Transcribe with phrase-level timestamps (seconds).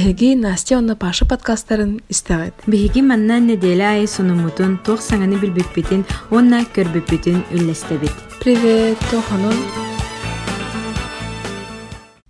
[0.00, 2.62] Биһиги Настя онна Паша подкасттарын истәгәт.
[2.64, 8.14] Биһиги маннан неделе ай сунумутун туох саңаны билбиппитин, онна көрбүппитин үллестебит.
[8.40, 9.52] Привет, Тоханон.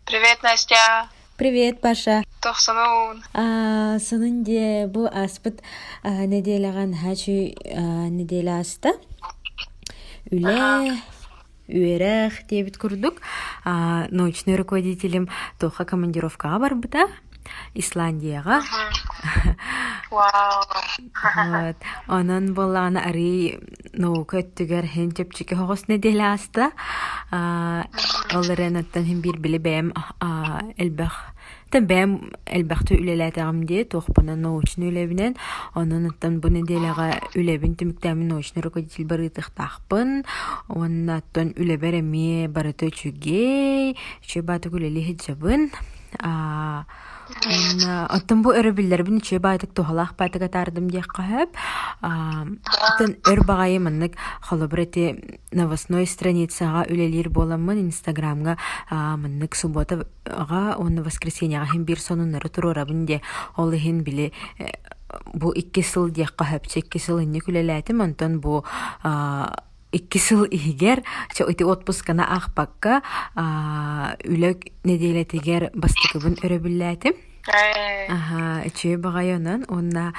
[0.04, 1.06] Привет, Настя.
[1.36, 2.24] Привет, Паша.
[2.42, 3.22] Тохсанун.
[3.34, 5.62] А, сынынде бу аспыт
[6.02, 8.94] а, неделяган хачу а, неделе аста.
[10.28, 10.98] Үле
[11.68, 13.22] үерэх дебит курдук.
[13.64, 15.28] А, научный руководителем
[15.60, 17.06] тоха командировкага барбыта.
[17.74, 18.62] Исландияга.
[20.10, 20.62] Вау.
[21.22, 21.76] Вот.
[22.08, 23.58] Онон боллаана ари
[23.92, 26.72] наука өттүгер хен чепчике хогос неделе аста.
[27.30, 27.86] А,
[28.34, 31.30] Оларен аттан хин бир биле бэм а, элбэх
[31.70, 35.36] Тен бэм элбэхту үлелэтэгам дие туохпана научный үлебинен.
[35.72, 40.24] Онон аттан бу неделяга үлебин түмүктәмин научный руководитель барытыхтахпын.
[40.66, 43.94] Оннаттан үлебер эми барыты чүгей.
[44.26, 45.70] Чү баты күлели хиджабын.
[47.46, 51.54] Онна оттон бу өрөбүллер бин чөй байтык тухалах байтык атардым диэк каһап.
[52.02, 58.58] Оттон өр багайы маннык холобрети новостной страницага үлелир боламмын инстаграмга
[58.90, 60.06] маннык субботага
[60.78, 63.22] онна воскресеньяга хим бир сонуннары турурабын де
[63.56, 64.32] ол хин биле
[65.34, 68.64] бу икки сыл диэк каһап икки сыл инне күлеләтим онтон бу
[69.92, 71.02] икки сыл иһигер
[71.34, 73.00] чо ити отпускана ахпакка
[73.36, 77.14] үлөк неделетигер бастыкыбын өрөбүлләтим
[77.50, 80.12] Аха, чөй багайонан онна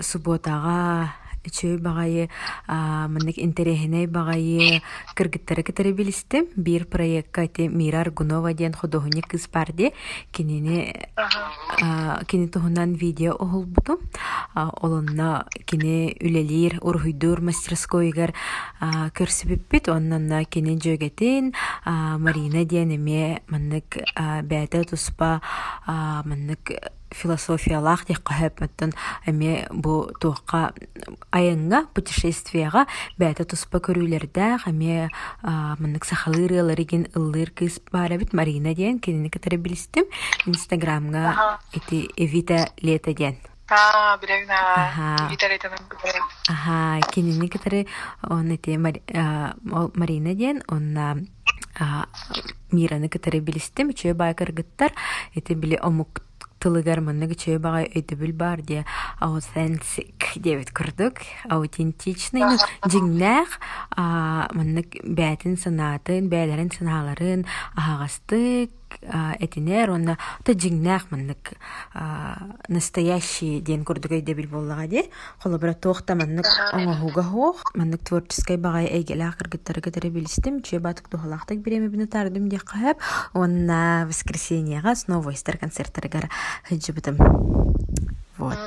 [0.00, 1.12] субботага
[1.50, 2.28] чөй багайы
[2.68, 4.80] мынык интерехине багайы
[5.14, 9.92] кыргыттары кытары билистим бир проектка те Мирар Гунова ден художник кыз барди
[10.32, 10.94] кинини
[12.26, 13.98] кини тухунан видео оголбутум
[14.54, 18.34] олонна кини үлелир урхуйдур мастерскойгар
[18.80, 19.88] көрсүбүппит.
[19.88, 21.52] Оннанна кини жөгетин
[21.84, 25.40] Марина ден эме мынык бәтэ туспа
[26.24, 26.72] мынык
[27.14, 28.92] философиялах дек каһаппаттан
[29.26, 30.74] эми бу туакка
[31.30, 32.86] айыңга путешествияга
[33.18, 35.08] бәтә туспа көрүләрдә эми
[35.78, 38.32] мынык сахалырыларыгин ыллыр кыз бара бит.
[38.32, 40.04] Марина диен кинини кетере билистим.
[40.46, 43.36] Инстаграмга эти Эвита лето диен
[43.68, 45.30] А, ага.
[46.48, 47.86] Ага, кинини кетере
[48.22, 51.16] он эти Марина диен онна
[52.70, 53.92] Мираны кетере билистим.
[53.92, 54.92] Чөй байкар гыттар
[55.34, 56.22] эти биле омук
[56.64, 58.84] тылыгар манныгы чөй багай өйдөбүл бар де
[59.20, 61.20] аутентик дебит курдук
[61.52, 62.56] аутентичный
[62.88, 63.58] жиңнах
[63.96, 67.44] маннык бәтин санатын бәләрен саналарын
[67.76, 68.72] агастык
[69.02, 71.54] этинер онна та жиңнах маннык
[72.68, 75.04] настоящий ден курдук өйдөбүл боллага де
[75.42, 81.58] холобра тоохта маннык оңохуга хох маннык творческий багай эйгелах кыргыттары кетере билистим чөй батык тухалактык
[81.64, 82.98] биреме бини тардым де каһап
[83.32, 86.30] онна воскресеньяга снова истер концерттарыгар
[86.68, 87.18] хыджыбытым
[88.36, 88.58] вот.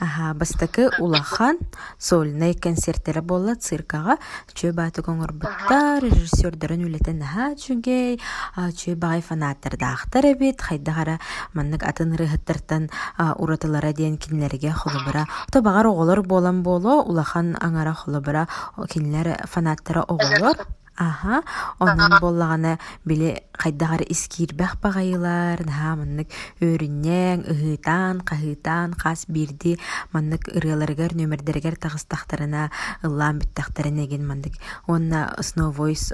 [0.00, 1.58] Бастакы улахан
[1.98, 4.16] сольный концерттері болла циркага
[4.54, 8.18] чөй баты коңорбуттар режиссердерин үлетен наха чүгей
[8.56, 11.18] чөй багай фанаттар даахтар эбит хайдагара
[11.54, 12.90] маннык атын рыхыттартан
[13.38, 18.48] уратылара диэн кинилерге холобара то багар оголор болан боло улахан аңара холобара
[18.88, 20.56] кинилер фанаттара оголор
[20.96, 21.42] Аха,
[21.80, 26.30] онун боллагана биле хайдагар искирбэх багайылар, наха маннык
[26.62, 29.74] өрүннең, ыһытан, каһытан, кас бирди,
[30.12, 32.70] маннык ырыаларыгар нөмердерегер тагыстахтарына
[33.02, 34.54] ыллаан биттахтарына еген маннык.
[34.86, 35.34] Онна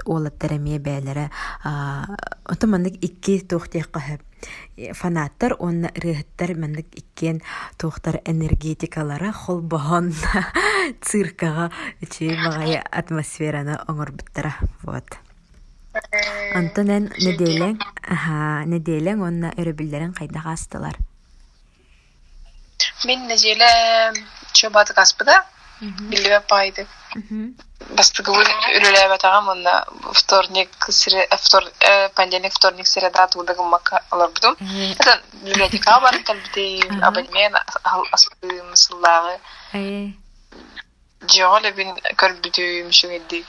[0.05, 1.29] олаттара мие бәләре,
[2.45, 4.30] ото маннык икки тохтех каһып
[4.93, 7.41] фанаттар онна рыһыттар маннык иккен
[7.77, 10.13] туохтар энергетикалара холбоһон
[11.01, 11.71] циркага
[12.09, 15.05] чи багая атмосфераны оңорбуттара вот.
[16.55, 17.73] Антонен неделең,
[18.07, 20.95] аха, неделең онна өрөбүлләрен кайда астылар.
[23.03, 23.67] Мен неделе
[24.53, 24.97] чөй батык
[25.81, 26.09] аспыда.
[26.09, 26.87] Билебе пайды.
[27.97, 31.37] Бастыгы үрүләбе тагам онна вторник, сре- э,
[31.79, 34.55] э, понедельник, вторник, среда тудагы мака алар бутум.
[34.99, 36.15] Это библиотека бар
[37.01, 37.55] абонемент
[43.29, 43.45] бин.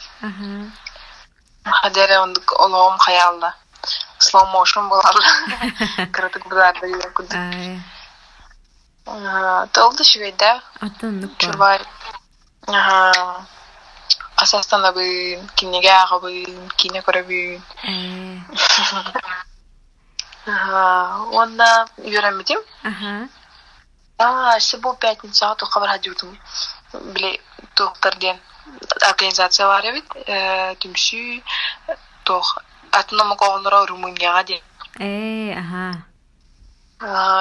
[1.65, 3.55] Хадере ондук олоом хаялла.
[4.19, 4.89] Slow motion.
[6.13, 6.47] Кырытык
[9.73, 10.63] Толду швейда.
[10.81, 11.37] атыннык
[12.67, 12.81] Чурбай.
[12.81, 13.47] Ага.
[14.37, 17.63] Асастанабын, кинеге агабын, кине көрөбүн.
[17.85, 18.43] Ай,
[20.47, 21.27] Ага.
[21.33, 22.59] Онда үйренмедим.
[22.85, 23.29] аха.
[24.19, 26.39] А, işte bu пятница то хабар hadiyordum.
[26.93, 27.41] Bile
[27.77, 28.41] тоқтар ден
[29.11, 30.05] организация бар бит.
[30.27, 31.43] Э, түмшү
[32.25, 32.59] тох
[32.91, 34.61] атнама коголора Румынияга ден.
[34.99, 36.03] Эй, аха.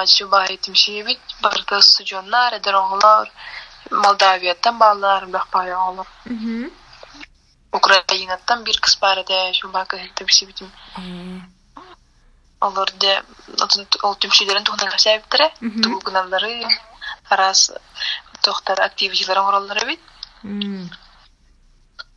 [0.06, 3.28] чубай тимшибит барды суджоннар эдероңлар
[3.90, 6.06] молдавияттан балалар бахпай оңлар
[7.72, 10.70] украинаттан бир кыз бар эде чубай тимшибитим
[12.60, 13.22] олар де
[14.02, 15.50] ол түмшилерин тухнага сәбиттере
[15.82, 16.66] тугуналары
[17.30, 17.70] арас
[18.42, 20.00] тохтар активистилер оңроллары бит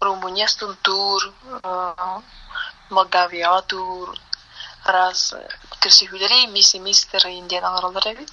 [0.02, 1.34] румыниястын тур
[2.90, 4.18] молдавияга тур
[4.86, 5.34] арас
[5.82, 8.32] кирсихүлери мисси мистер индиан оңроллары бит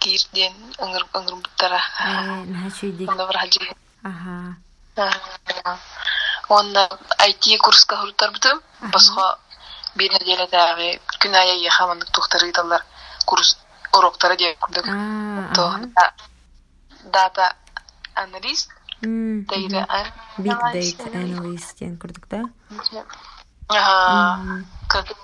[0.00, 1.80] чубайын кирден ыңыр ыңырбыттара
[3.08, 3.60] онда бір хаджи
[6.48, 6.88] онда
[7.28, 8.60] IT курска хуруттар бутум
[8.92, 9.36] басқа
[9.96, 12.84] бир неделе дагы күн ая яхамандык тухтары ыдалар
[13.26, 13.58] курс
[13.92, 14.86] уроктары деп курдук
[17.04, 17.54] дата
[18.14, 18.70] аналист
[19.00, 19.86] data
[20.38, 20.68] data
[21.12, 21.78] analyst.
[21.78, 22.40] диэн курдук да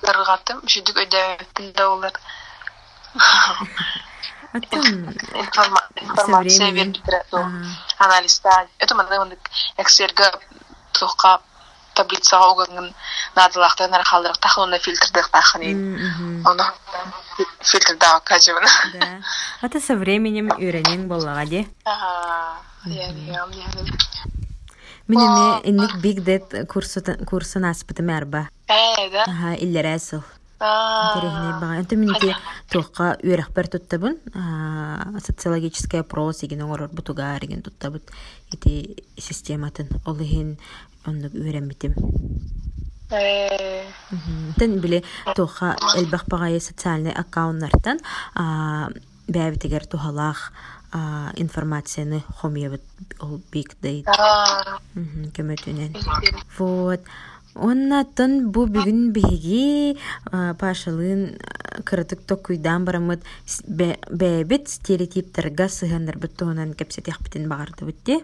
[0.06, 1.84] кыргатым үшүдүк өйдөбүттүн да
[4.56, 7.24] олар Оттон информация бериптире
[7.98, 9.38] анализда это мындык
[9.76, 10.32] эксельге
[10.92, 11.40] тухка
[11.94, 12.94] таблицага угангын
[13.34, 15.62] надылактан ары калдырык тахлуна фильтрдык тахын
[16.44, 16.64] оны
[17.60, 18.64] фильтрдагы кажыбын
[18.94, 19.20] да
[19.62, 21.66] ата со временем үйренең боллага де?
[25.08, 28.48] Min эме инник big data курсын аспытым арба.
[28.66, 29.22] Э, да.
[29.22, 30.24] Аха, иллер асыл.
[30.56, 31.76] Интересный бага.
[31.80, 32.34] Это минти
[32.72, 34.16] тоққа үйрәхбәр туттабын.
[35.20, 38.08] Социологический опрос деген оңор бутуга деген туттабыт.
[38.52, 40.56] Ити систематын олыхин
[41.04, 41.92] оннук үйрәнбитим.
[44.56, 45.02] Тен биле
[45.36, 48.00] тоққа элбах багай социальный аккаунттардан
[49.28, 50.52] бәбитегер тухалах
[51.36, 52.82] информацияны хомиябыт
[53.20, 54.80] ол big data.
[54.94, 55.92] Көмөтүнен.
[56.56, 57.00] Вот.
[57.56, 59.96] Оннаттан бу бүгүн биһиги
[60.60, 61.38] пашалыын
[61.88, 63.24] кырытык токуйдан барамыт
[63.66, 68.20] бэбит стереотиптерга сыһаннар буттуунан кепсетиахпитин багардыбыт де.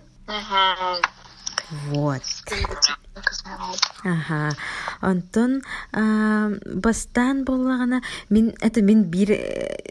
[1.90, 2.22] Вот.
[4.04, 4.50] Ага.
[5.00, 5.62] Онтон
[6.74, 9.28] бастан боллагана мин это мин бир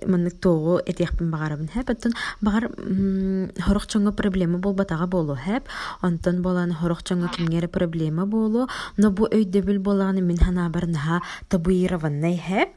[0.06, 1.90] мынык тоого этиахпин багарабын хэп.
[1.90, 2.70] Онтон багар
[3.66, 5.64] хорох чоңго проблема болбатага болу хэп.
[6.02, 8.68] Онтон болан хорох чоңго кимгере проблема болу.
[8.98, 12.70] Но бу өйдөбүл боллагана мин хана барнаха табуированный хэп.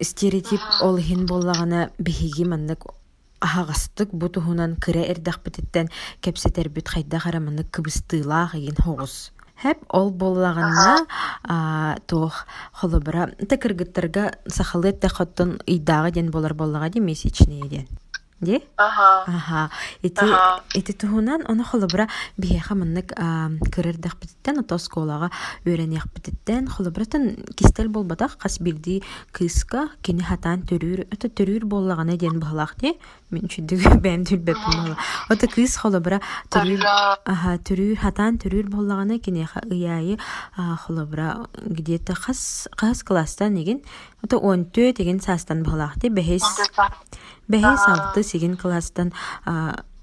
[0.00, 2.86] Стереотип ол хин боллагана биһиги маннык
[3.46, 5.86] аһаҕастык бу туһунан кыра эрдэхпититтэн
[6.22, 9.14] кэпсэтербит хайда хараманы кыбыстыылаах иин хоҕус.
[9.62, 11.06] Хэп ол боллаганна
[12.08, 13.56] туох холобра та
[14.56, 17.86] сахалы хоттон ыйдага ден болар боллага ди месячный ден
[18.42, 18.58] Ди?
[18.76, 19.24] Ага.
[19.26, 19.70] Ага.
[20.02, 20.26] Ити
[20.74, 23.14] ити туһунан оны холобра биһеха маннык
[23.70, 25.30] кырырдах битеттен ото сколага
[25.64, 32.40] үйренех битеттен холобратан кистел болбатах кас бирди кыска кини хатан төрүр өтө төрүр боллагана ден
[32.40, 32.98] бахлах ди?
[33.30, 34.96] Мен чүдүг бэм дүлбеп бала
[35.30, 36.18] ото кыс холобра
[36.50, 37.58] төрүр ага.
[37.62, 40.18] Төрүр хатан төрүр боллагана кини ыяйы
[40.82, 43.82] холобра где то хас хас класстан деген
[44.24, 46.08] ото он тө деген састан бахлах ди?
[46.08, 46.42] Бэхес
[47.48, 49.12] бэхес алты сигин класстан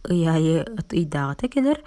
[0.09, 1.83] ыяйы ыйдаагата келер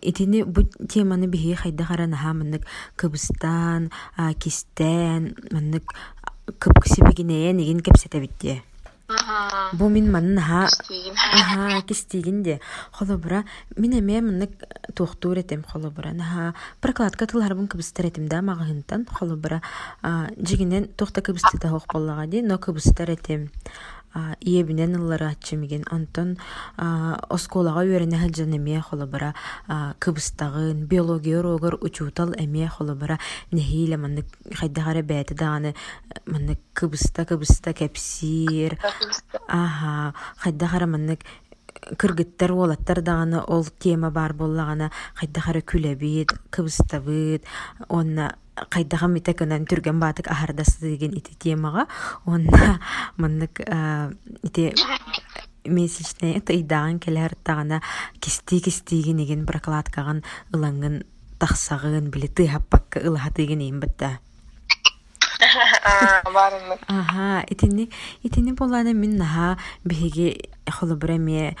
[0.00, 2.66] итини бу теманы биһи хайда харанаха маннык
[2.96, 3.90] кыбыстан
[4.38, 5.84] кистен маннык
[6.58, 8.62] кыпкысибигинея нигин кепсетебитте
[9.72, 10.68] бу мин маннаха
[11.32, 12.60] аха кистигин де.
[12.90, 13.44] Холобура
[13.76, 14.50] мин эме маннык
[14.94, 19.60] туохтуур этем холобура наха прокладка тыларбын кыбыстар этим да маҕаһынтан холобура
[20.38, 23.50] жигинен туохта кыбыстыта хоох боллаҕа ди но кыбыстар этим
[24.40, 26.38] иебинен ыллары аччымиген онтон
[26.76, 29.34] осколага үөрэнэһэл дьон эмиэ холобара
[29.98, 33.18] кыбыстагын биология урогор учуутал эмиэ холобара
[33.52, 35.74] нэһиилэ маннык хайдахара бээти даҕаны
[36.26, 38.78] маннык кыбыста кыбыста кэпсиир
[39.48, 41.20] аха хайдахара маннык
[41.98, 44.90] кыргыттар уолаттар даҕаны ол тема бар боллагана.
[45.14, 47.42] Хайдахара күлэбит кыбыстабыт
[47.88, 48.36] онна
[48.70, 51.86] хайдаха мите кынан түрген баатык ахардасыдыген ити темага.
[52.26, 52.80] Онна
[53.16, 53.60] маннык
[54.42, 54.74] ити
[55.64, 57.82] месячный это идаган келер тагана
[58.20, 61.02] кисти кистиген еген прокладкаган ылаңын
[61.38, 64.18] тахсагын били тыхаппакка ылахатыген ийин бытта.
[66.88, 67.90] Ага, итини
[68.22, 71.56] итини болана мин наха биһиги холобреме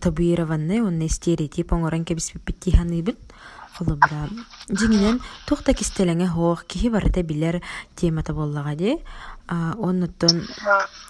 [0.00, 3.16] табуированный онны стереотип оңоран кебис биттиханыбын
[3.82, 4.28] холобра
[4.70, 7.60] жиңинен тухта кистелеңе хоох киһи барыта билер
[7.96, 8.96] темата боллага ди
[9.50, 10.42] оннуттан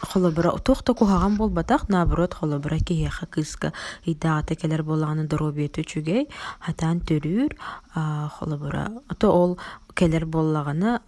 [0.01, 3.73] холобра тухта кухаган болбатах наоборот холобра киһиэха кыска
[4.07, 6.29] ыйдаата келер боллаганы доробиэте чүгэй
[6.61, 7.57] хатаан төрүүр
[8.39, 9.59] холобра ото ол
[9.95, 11.01] келер боллаганы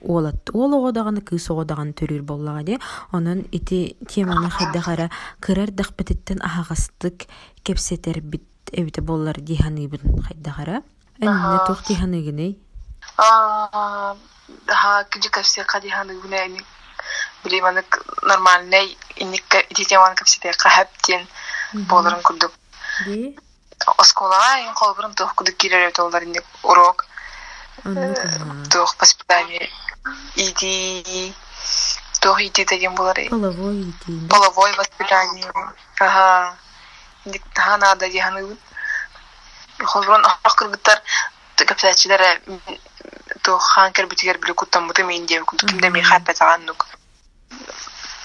[0.00, 2.78] уолат уол оҕодаганы кыыс оҕодаганы төрүр боллага де
[3.12, 7.26] онон ити теманы хайдахара кырар дахпетиттен ахагастык
[7.62, 10.82] кепсетер бит эбите боллар диханыбын хайдахара
[11.20, 12.58] энне тух диханыгыней
[13.16, 14.16] А,
[14.66, 16.60] ха кыжы капсе кади ханы гуна ини
[17.44, 19.44] билим анык нормальный иник
[19.74, 21.26] титеман капсе те кахаптен
[21.72, 22.52] боларын курдук.
[23.96, 27.06] Осколага ин колбурун тух кудук кирер толдар иник урок.
[27.84, 28.14] Аха
[28.70, 29.68] тух воспитание
[30.36, 31.34] иди
[32.20, 35.52] тух иди деген болар половой итин половое воспитание.
[35.98, 36.56] Ага
[37.28, 38.56] иник таха надо ди ханы
[39.92, 40.98] колбурун ах кыргыттар
[41.68, 42.22] капсачилер
[43.42, 46.22] тух ханкер битигер биле куттан буты мен деп кимде ми хат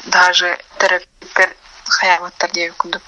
[0.06, 1.50] даже терапевтер
[1.90, 3.02] хаябаттар деп кундук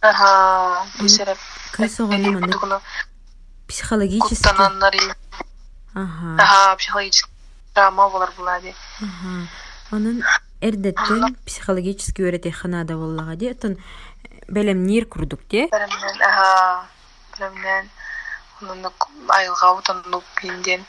[0.00, 2.56] Аха, аха,
[3.68, 4.94] психологически Куттананнар.
[5.94, 6.76] аха
[7.74, 8.74] драма болар булади.
[9.02, 10.22] аха онун
[10.60, 13.76] эрдеттен психологически өретеханада боллага де отон
[14.48, 16.86] белемнир курдук ага,
[17.38, 17.90] беремнен.
[18.62, 20.84] Онунук айылга утанук кинден.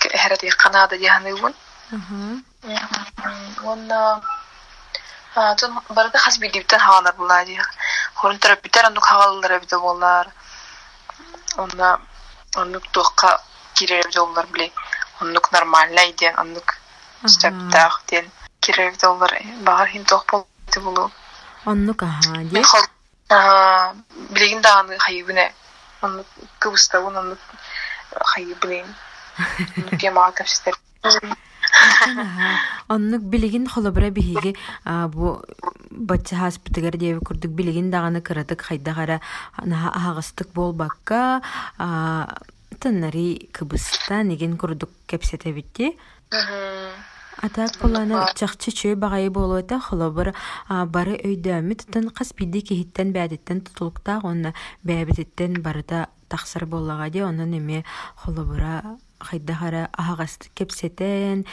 [0.00, 1.52] Херати канада дияны аха
[3.64, 4.20] Онна
[5.58, 7.60] тон барда хас бидиптен хавалар булади.
[8.14, 10.28] Хорун терапевтер анук хавалар бите болар.
[11.56, 12.00] Онна
[12.56, 13.40] онук тохка
[13.74, 14.72] кирер доллар биле.
[15.20, 16.77] Онук нормально иден, онук
[17.26, 18.24] стептах ден
[18.60, 19.32] кирер доллар
[19.62, 21.10] багар хин тох болду булу.
[21.66, 22.62] оннук аха де
[24.30, 25.52] билеген даганы хайыбыне.
[26.02, 26.26] Онук
[26.58, 27.38] кыбыста онук
[28.24, 28.86] хайы билен.
[29.76, 30.74] Онук яма капсистер.
[32.88, 35.42] Оннук билигин холобура биһиги бу
[35.90, 39.20] бачча хаспитыгар диэби курдук билигин даганы кыратык хайдагара
[39.56, 41.42] аһагастык болбакка
[42.80, 45.98] тыннари кыбыста нигин курдук кепсетебитти
[47.38, 50.32] Атаак болана чахчы чөй багайы болуэта холобур
[50.68, 57.22] а, бары өйдөмү тутан кас биди киһиттен бээдиттен тутулуктаах онна бээбититтен барыта тахсар боллага де
[57.22, 57.84] онун эме
[58.16, 61.44] холобура хайдахара аһагасты кепсетен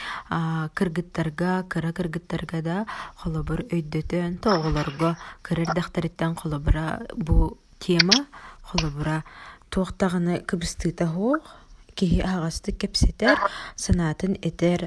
[0.74, 8.26] кыргыттарга кыра кыргыттарга да холобур өйдөтөн тоголорго кырырдахтариттен холобура бу тема
[8.62, 9.22] холобура
[9.70, 11.42] туохтаганы кыбыстыыта хоох
[11.98, 13.36] киһи аҕасты кэпсэтэр
[13.84, 14.80] санаатын этэр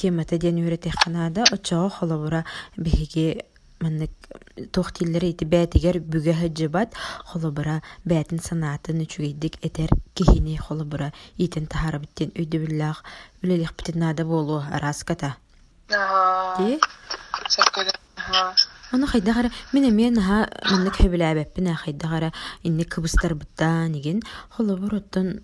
[0.00, 2.40] темата диэн үөретехханаада очоҕо холобура
[2.84, 3.26] биһиги
[3.82, 4.12] маннык
[4.74, 6.90] туохтииллери ити бээтигэр бүгэ хаджыбат
[7.30, 7.76] холобура
[8.08, 11.08] бээтин санаатын үчүгейдик этэр киһини холобура
[11.42, 12.98] иитин таһарабыттен өйдөбүллээх
[13.42, 14.24] үлэлихпитин наада
[14.76, 15.36] араската
[17.48, 17.92] Саккада.
[18.16, 18.54] Ага.
[18.92, 22.32] Оны хайдагара мен эме наха маннык хөбүлээбэппин хайдагара
[22.62, 25.40] инни кыбыстарбытта нигин холобур оттон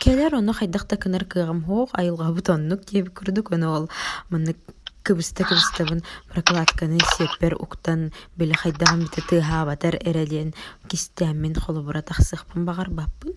[0.00, 3.90] келер оны хайдакта кынар кыгам хоох айылгабыт оннук диэби курдук оны ол
[4.30, 4.56] маннык
[5.02, 10.54] кыбыста кыбыстабын прокладканы сеппер уктан биле хайдаган бите тыаабатар эрелиен
[10.88, 13.34] кистээммин холобура тахсыхпын багар баппын.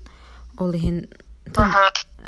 [0.57, 1.09] Ол иһин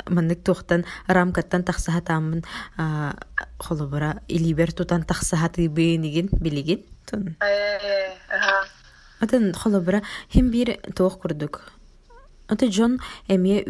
[0.08, 2.44] маннык туохтан рамкаттан тахсаһатааммын
[2.76, 3.14] аа,
[3.58, 8.66] холобура илибер тутан тахсаһатыыбыынигин билигин тон Э, ага.
[9.20, 11.72] атын холобура хим бир туох курдук
[12.48, 13.62] Аты Джон эмие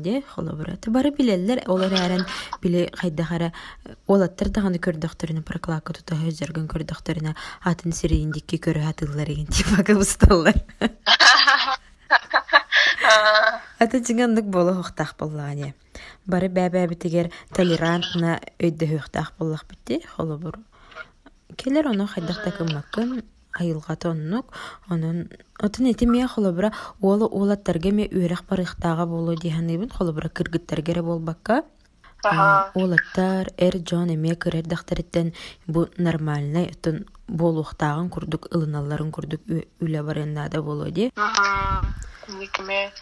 [0.00, 0.76] де холобура.
[0.76, 2.26] Ты бары билеллер олар әрен
[2.60, 3.52] биле хайдахара
[4.06, 10.60] олаттар дағаны көрдөхтөрүнө проклака тута хөзөргөн көрдөхтөрүнө атын сирииндикки көрө хатыллар еген типа кыбысталлар.
[13.80, 15.74] Аты жиңандык боло хуктах боллаға де.
[16.26, 20.60] Бары бәбәбитигер толерантна өйдө хуктах боллах битти холобур.
[21.56, 23.22] Келер оно хайдахта кыммаккын
[23.58, 24.46] айылга тоннук
[24.88, 25.28] онун
[25.58, 31.62] отун эти мия холобура уолу уолаттарга ме үөрэх барыхтаага болу диһаныбын холобура кыргыттаргере болбакка
[32.24, 32.70] Ага.
[32.74, 35.32] уолаттар эр джон эме кырер дахтариттен
[35.66, 41.10] бу нормальный отун болуктаагын курдук ылыналларын курдук ү- үле барыннаада болу ди.
[42.38, 42.92] Никме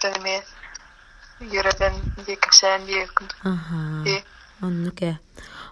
[0.00, 0.42] тәме
[1.40, 1.94] йөрәдән
[2.26, 3.14] дикәсән диеп.
[3.44, 4.22] аха Ди.
[4.62, 5.18] оннуке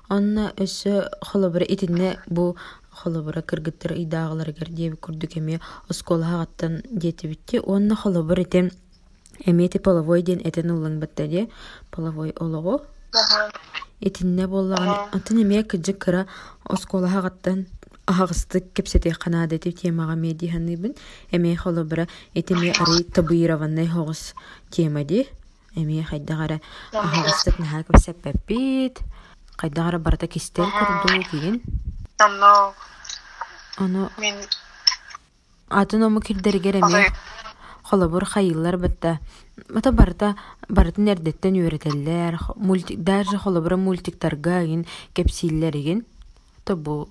[0.08, 2.56] онна өссө холобура итинне бу
[3.02, 8.70] холобура кыргыттар идаагыларгар диэби курдук эме осколахагаттан диэтибитти онна холобур итен
[9.44, 11.48] эмети половой ден этен уллаңбатта ди
[11.90, 12.82] половой олого
[13.14, 13.52] Ага.
[14.00, 16.26] итинне боллаган атын эме кыджы кыра
[16.64, 17.66] осколахагаттан
[18.06, 20.94] ахагыстык кепсете канаада дип темага медиһаныбын
[21.30, 24.34] эме холобура этеме ари табыйраваннай хогус
[24.70, 25.28] тема ди.
[25.74, 26.60] Эме хайдагара
[26.92, 29.00] ахагыстык наха кепсеппеппит
[29.56, 31.62] кайдагара барата кистер курду кигин
[32.18, 32.74] Анно
[33.78, 34.36] ону мен
[35.68, 37.08] атын ому кирдеригер эме Алай.
[37.82, 39.18] холобур хайыллар бытта.
[39.68, 40.36] Мата барта
[40.68, 46.04] бартын эрдеттен үйрөтеллер мультик даже холобура мультиктарга ин кепсиллер иген.
[46.64, 47.08] То бу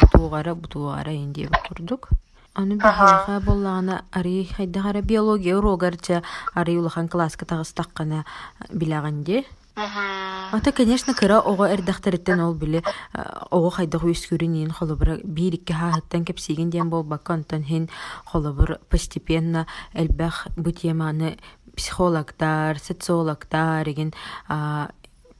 [0.00, 2.08] бутуугара бутуугара ин диэбит курдук
[2.54, 6.22] аны биһиэха боллаҕына арый хайдахара биология урогарча
[6.54, 8.24] арый улахан класска тагыстаккана
[8.70, 9.44] Мгм.
[9.74, 16.24] Ата, конечно, кыра ого эрдахтарыттан ол биле а, ого хайдах үскүрүнин холобура бир икки хаһыттан
[16.24, 17.88] кепсиген диэн болбакка онтон хин
[18.26, 21.38] холобур постепенно элбэх бу теманы
[21.74, 24.12] психологтар, социологтар еген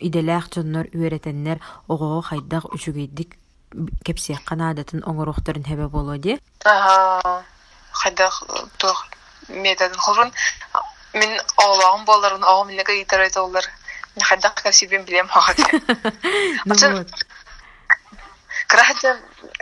[0.01, 3.37] иделээх дьоннор үөретеннер ого хайдах үчүгейдик
[4.05, 6.41] кепсиэх канаадатын оҥорухтарын хэбэ боло ди.
[6.65, 8.43] Хайдах
[8.79, 9.07] тух
[9.49, 10.33] методын.
[11.15, 13.65] Мен оğlağım боларын, оğum минеге гитара айталар.
[14.17, 17.11] Мен хайдах кәсибен билем вот.
[18.67, 19.17] Крахте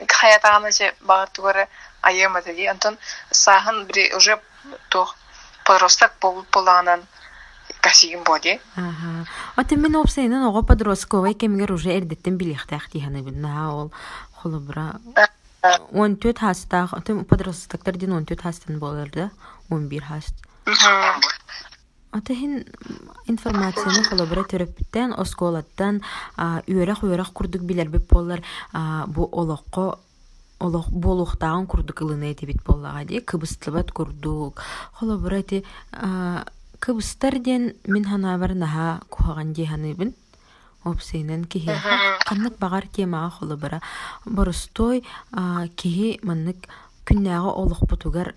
[0.08, 1.68] хаятагана же багатугары
[2.02, 2.66] айыма dedi.
[2.66, 2.98] Антон
[3.30, 4.40] сахан бир уже
[4.88, 5.16] тух
[5.64, 7.02] подросток бол болаганан
[7.80, 8.60] кәсибен боди.
[8.76, 9.26] Ага.
[9.56, 13.92] Ата мен опсайнан ого подростковый кемигер уже эрдеттен билихтах диханы бинна ол
[14.34, 15.00] холобра.
[15.92, 19.30] Он төт хастах, ата подростактар дин он төт хастан болырды.
[19.70, 20.34] Он бир хаст.
[22.12, 22.18] Мгм.
[22.18, 22.64] Ата хин
[23.26, 26.02] информацияны холобра төрөппүттен осколаттан
[26.66, 28.42] үөрэх үөрэх курдук билербип боллар
[29.06, 29.98] бу олоққо
[30.58, 33.20] олох болуқтаган курдук ылыны этибит боллага ди.
[33.20, 34.60] Кыбыстыбат курдук.
[34.92, 35.64] Холобра ти
[36.78, 40.14] кыбыстар ден мин ханаабар наха кухаган диханыбын
[40.84, 41.70] опсейнен киһи.
[42.26, 43.80] Каннык багар темага холобра
[44.24, 46.68] боростой а, киһи маннык
[47.06, 48.34] күннәгә олохпутугар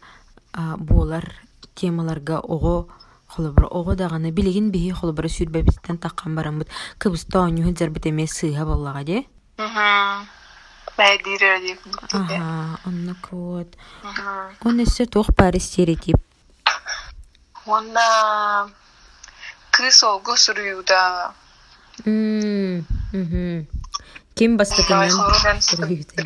[0.53, 1.33] а, буолар
[1.75, 2.87] темаларга ого
[3.33, 6.69] холобра ого даганы билигин биһи холобра сүрбәбиттен таккан барамбыт.
[6.99, 10.27] Кыбыста оñuһу зарбит эме сыыһа боллага ди Мгм.
[10.97, 11.73] Бәй дире ди.
[12.11, 13.69] ага оннук вот
[14.63, 16.17] он эссе туох баары стереотип
[17.65, 18.69] Онна
[19.71, 20.33] кыз олгу
[23.13, 23.67] мгм.
[24.35, 25.09] ким бастыкынан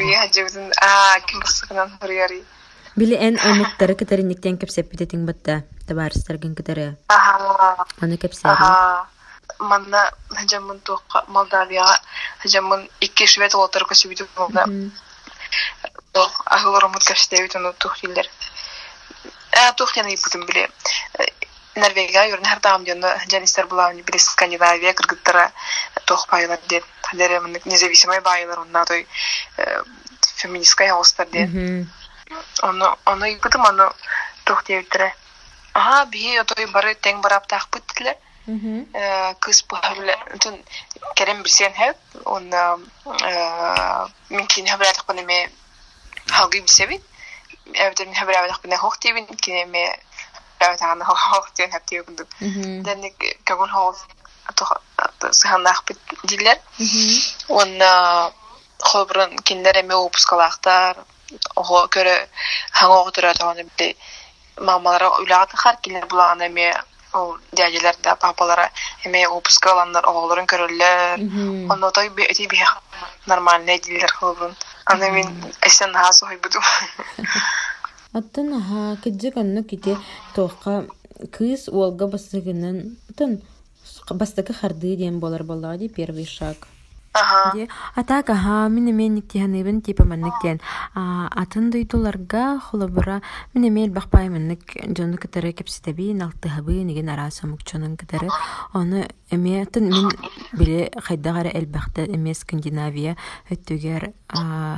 [0.01, 1.41] Рияжыбын а ким
[2.95, 7.86] били эн онуктары кытаринниктен кепсеппитетиң батта табаарыстаргын кытары Ага.
[8.02, 9.08] аны кепсери Ага.
[9.60, 12.00] Манна хажамын туққа Молдавияга
[12.43, 14.65] хажамын икки швед олтар көсүбүтү болда.
[16.13, 18.28] Тох ахылорумут каштебит уну тухтилер.
[19.52, 20.69] А тухтяны ипутун биле.
[21.76, 25.52] Норвегия юрн һәр тагым дионда жанистер булавни биле Скандинавия кыргыттара
[26.06, 26.84] тох байлар деп.
[27.04, 29.08] Хадере мен независимый байлар онна той
[30.36, 31.50] феминисткая остар деп.
[31.50, 31.89] Мгм.
[32.62, 33.89] Оны оны ипутум аны
[34.45, 35.15] тухтебитре.
[35.76, 38.16] Ага, бии отой бары тең барап тахпыттылар.
[38.46, 38.87] Мгм.
[39.40, 40.57] кыз бахырлы тун
[41.14, 42.48] керем билсен хеп он
[44.31, 45.48] мен кин хабратык бана ме
[46.26, 47.00] халгы билсеби
[47.72, 49.96] эвдер мен хабратык бана хох тибин кине ме
[50.59, 52.83] хабратык хох тибин хеп тибин Мгм.
[52.83, 53.12] ден
[53.44, 53.96] кагон хох
[54.57, 57.20] то саханах бит дилер Мгм.
[57.48, 57.78] он
[58.81, 60.96] холбрын киндер эме опускалактар
[61.55, 62.26] ого көрө
[62.72, 63.96] хаңа отура таганы бите
[64.60, 66.74] Мамалара уйлааты хар киндер булаган эме
[67.13, 68.72] ол дядялар да папалара
[69.06, 71.72] эме опуска аландар оголорун көрөллөр.
[71.72, 72.58] Онно той эти би
[73.26, 75.28] нормальный дилер холбрын аны мен
[75.62, 76.63] эсен хас ойбудум
[78.13, 79.98] Аттан аха киджик анну ките
[80.36, 80.89] тоққа
[81.32, 83.41] кыз уолга бастыгынан тын
[84.10, 86.56] бастыгы харды диен болар боллага ди первый шаг.
[87.21, 87.51] Ага.
[87.56, 90.60] Ди атак аха мине менник тиһаныбын типа манныктен
[90.95, 93.21] атын дуйтуларга холобура
[93.53, 94.62] мине мел бахпай маннык
[94.97, 98.30] жону кытары кепситеби налтыхабы неген араса мукчонун кытары
[98.73, 100.10] оны эме атын мин
[100.53, 103.17] биле хайдагара элбахта эме скандинавия
[103.49, 104.13] өттүгер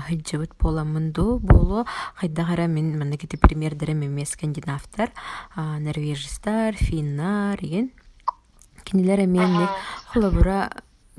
[0.08, 5.12] хыджабыт боламын ду болу хайдагара мин маннык ити примердерем эме скандинавтар
[5.56, 7.92] а, норвежистар финнар еген
[8.84, 9.70] кинилер эменник
[10.08, 10.70] холобура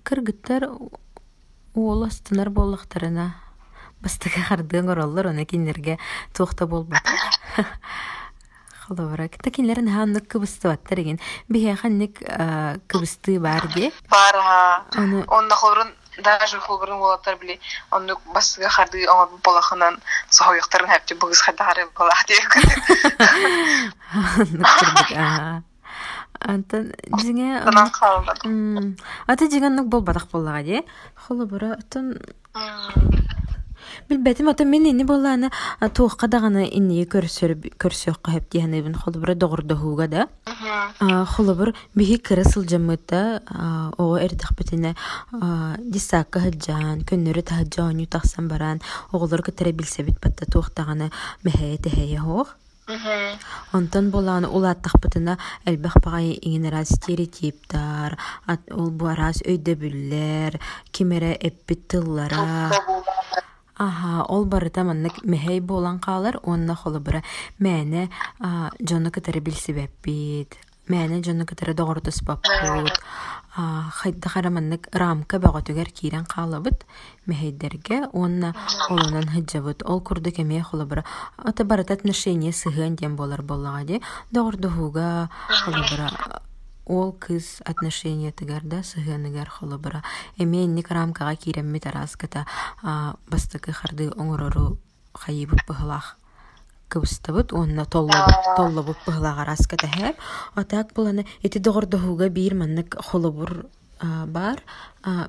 [0.02, 0.68] кыргыттар
[1.74, 3.34] уол астынар боллактарына
[4.00, 5.98] бастыга хардыын ороллор оны кинилерге
[6.32, 7.04] туохта болбат
[8.90, 12.18] холобура кыта кинилерин хааннык кыбыстыбаттар эген биһиэханник
[12.88, 13.92] кыбысты бар ди.
[14.10, 14.84] Бар ага.
[14.96, 17.60] Аны- онна холбрын даже холбрын болаттар биле.
[17.90, 22.42] Онны басыга харды оңа болахынан сохояктарын хепти бугыз хадары бола деп
[26.38, 30.82] Антон жиңе Тынан калды М, ата жигенник болбадак боллага ди
[31.26, 32.14] холобура атын
[34.08, 35.50] билбетим ата мен инни боллааны
[35.94, 40.28] туохка даганы иннии көрсөр көрсөкка хеп диһаныбын холобура догордохууга да.
[40.46, 41.26] Мгм.
[41.26, 43.42] холобур биһи кыра сылдьаммыта
[43.98, 44.94] ого эрдэхпитине
[45.78, 48.80] дисаакка хаджаан көннөрү таһаджаонню тахсан баран
[49.12, 51.10] оголор кытара билсебит батта туохтаганы
[51.44, 52.18] мэхэйэ тэхэйэ
[52.90, 53.38] хоох Мгм.
[53.72, 58.18] Онтон болааны улааттахпытына элбэх баҕай иҥинэрээс стереотиптар,
[58.80, 60.58] ол буараас өйдөбүллэр,
[60.90, 62.70] кимэрэ эппит тыллара.
[63.76, 67.22] Аха, ол барыта маннык мэхэй болан каалар, онна холобура
[67.58, 68.10] мээнэ
[68.80, 70.58] дьону кытары билсибэппит.
[70.90, 72.98] Мээнэ дьону кытары доҕортуспаппут.
[73.50, 76.86] Хайда хараманнык рамка бөҕөтүгэр киирэн каалабыт
[77.26, 78.54] мэхэйдерге, онна
[78.88, 79.82] олунан хыджабыт.
[79.82, 81.04] Ол курдук эмиэ холобура.
[81.36, 84.02] Ата барыта отношение сыһыан диэн болар боллаҕа ди.
[84.30, 86.40] Доҕордуһууга холобура
[86.86, 90.04] ол кыз отношения тыгарда сыһыаныгар холобура.
[90.38, 92.46] Эмиэ инник рамкаға киирэммит араската
[93.30, 94.78] бастыкы харды оҥорору
[95.14, 96.19] хайыбыт быһылах
[96.90, 100.16] кыбыстабыт онна толлобут быһылах араската хэп.
[100.54, 103.66] Атаак буланы ити доҕордоһууга биир маннык холобур
[104.26, 104.58] бар.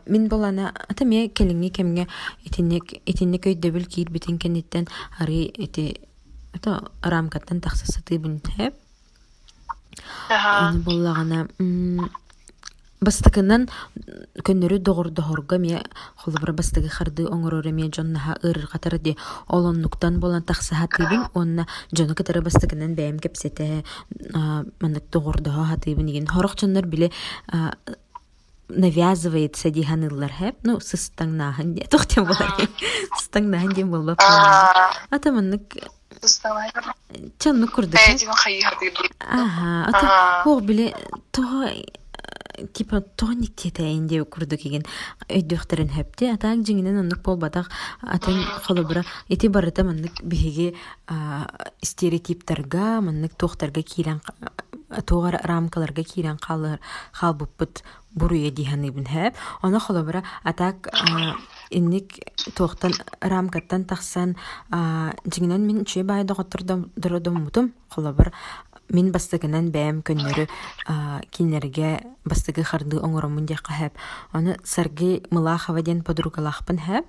[0.08, 2.08] Мин болана ата ме келиңи кемге
[2.44, 4.88] итинник итинник өйдөбүл киир битин кенниттен
[5.20, 6.02] ари ити
[6.56, 8.74] ата рамкаттан тахсасыты бун хэп.
[10.30, 10.74] Аха.
[13.02, 13.64] Бастыкынан
[14.46, 15.82] көннөрү доҕордоһорго ме
[16.22, 19.18] холобура бастыгы харды оҥороро ме дьоннаһа ырыр хатары ди.
[19.48, 23.84] Олоннуктан болан тахсаһатыыбын онна дьону кытары бастыгынан бэйэм кэпсэтэ
[24.82, 26.28] маннык доҕордоһо хатыыбын иген.
[26.28, 27.10] Хорох дьоннор биле
[28.70, 30.56] навязывается диһаныллар хэп.
[30.62, 32.54] Ну сыстаңнааһын дие тухтем болар
[33.18, 34.22] сыстаңнааһын диэн болбап
[35.10, 35.74] ата маннык
[37.40, 39.10] чанны хайыһатыгы.
[39.20, 40.94] Ага, ата хох биле
[41.32, 41.42] то
[42.74, 44.86] типа тоник тете инде курдук igen
[45.30, 47.72] өйдөктөрүн хепти атаак жиңинен оннук болбатак
[48.02, 50.74] атын холобура ити барыта маннык биһиги
[51.84, 54.22] стереотиптарга маннык туохтарга киирен
[55.06, 56.80] тугар рамкаларга киирен халыр
[57.12, 61.36] халбуппут буруя диһаныбын хэп оны холобура атаак а,
[61.70, 62.20] инник
[62.56, 64.36] туохтан рамкаттан тахсан
[64.72, 68.32] жиңинен мин чуе баай дородоммутум холобур
[68.92, 70.48] мин бастыгынан бэм көннөрү
[70.88, 73.94] а, кинлерге бастыгы харды оҥоромун диэхха хэп
[74.34, 77.06] оны сарги мылаахава диэн подругалахпын хэп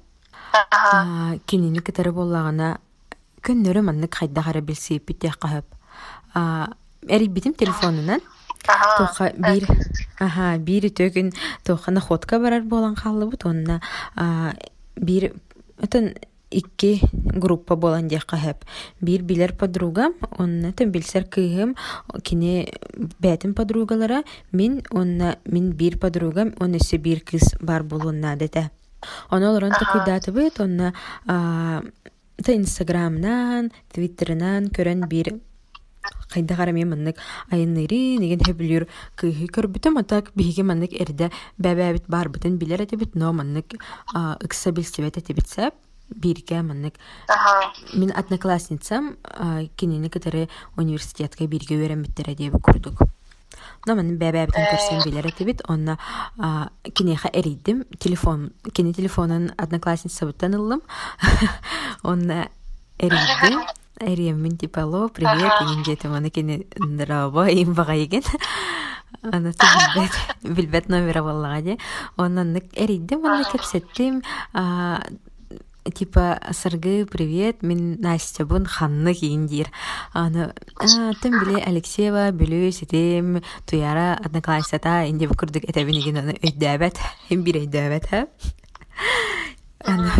[0.52, 1.38] Аха.
[1.46, 2.78] кинини кытары боллагана
[3.42, 5.66] көннөрү маннык хайдахара билсииппит диэхха хэп
[7.08, 8.20] эрибитим телефонунан
[8.68, 9.06] Аха.
[9.06, 9.66] Тоха бир
[10.20, 11.32] аха бир төгүн
[11.64, 13.80] тоха находка барар болан халлыбыт онна
[14.96, 15.32] бир
[15.82, 16.14] отон
[16.52, 18.64] икки группа болан диэхка хэп.
[19.00, 21.76] Бир билер подругам онна билсер кыыгым
[22.22, 22.72] кини
[23.18, 28.70] бэтим подругалара мин онна мин бир подругам он өсө бир кыз бар болуна дете
[29.30, 30.92] Оны олорон токуйдаатыбыт онна
[31.26, 35.40] та инстаграмнан твиттерынан көрөн бир
[36.32, 37.18] Хайда гарами маннык
[37.50, 38.88] айынныри неген хөбүлүр
[39.20, 43.76] кыйхы көрбүтөм атак биһиги маннык эрдэ бэбэбит барбытын билер этебит но маннык
[44.40, 45.74] ыкса билсебет этебитсеп
[46.14, 46.94] бирге маннык
[47.92, 49.16] мин одноклассницам
[49.76, 53.02] кинини кытары университетке бирге өреммиттере диэби курдук.
[53.86, 55.98] Но манын бэбэбитин көрсен билер этебит онна
[56.94, 60.82] кинеха эридим телефон кини телефонун одноклассницабыттан ыллым
[62.02, 62.48] онна
[62.98, 63.62] эридим
[64.00, 68.22] Эриеммин типа алло, привет, ingen жетим аны кини нраба им бага еген.
[69.22, 69.52] Аны
[69.94, 71.78] билбет, билбет номера боллага де.
[72.16, 74.22] Онан нык эридим, аны кепсеттим.
[75.84, 79.66] Типа сыргы привет, мен Настя бун ханны кийин дир.
[80.12, 87.42] Аны а, тем биле Алексеева бүлү сетим туяра одноклассата инде букурдук этебинеген аны өйдөбөт, хем
[87.42, 88.26] бир өйдөбөт, ха.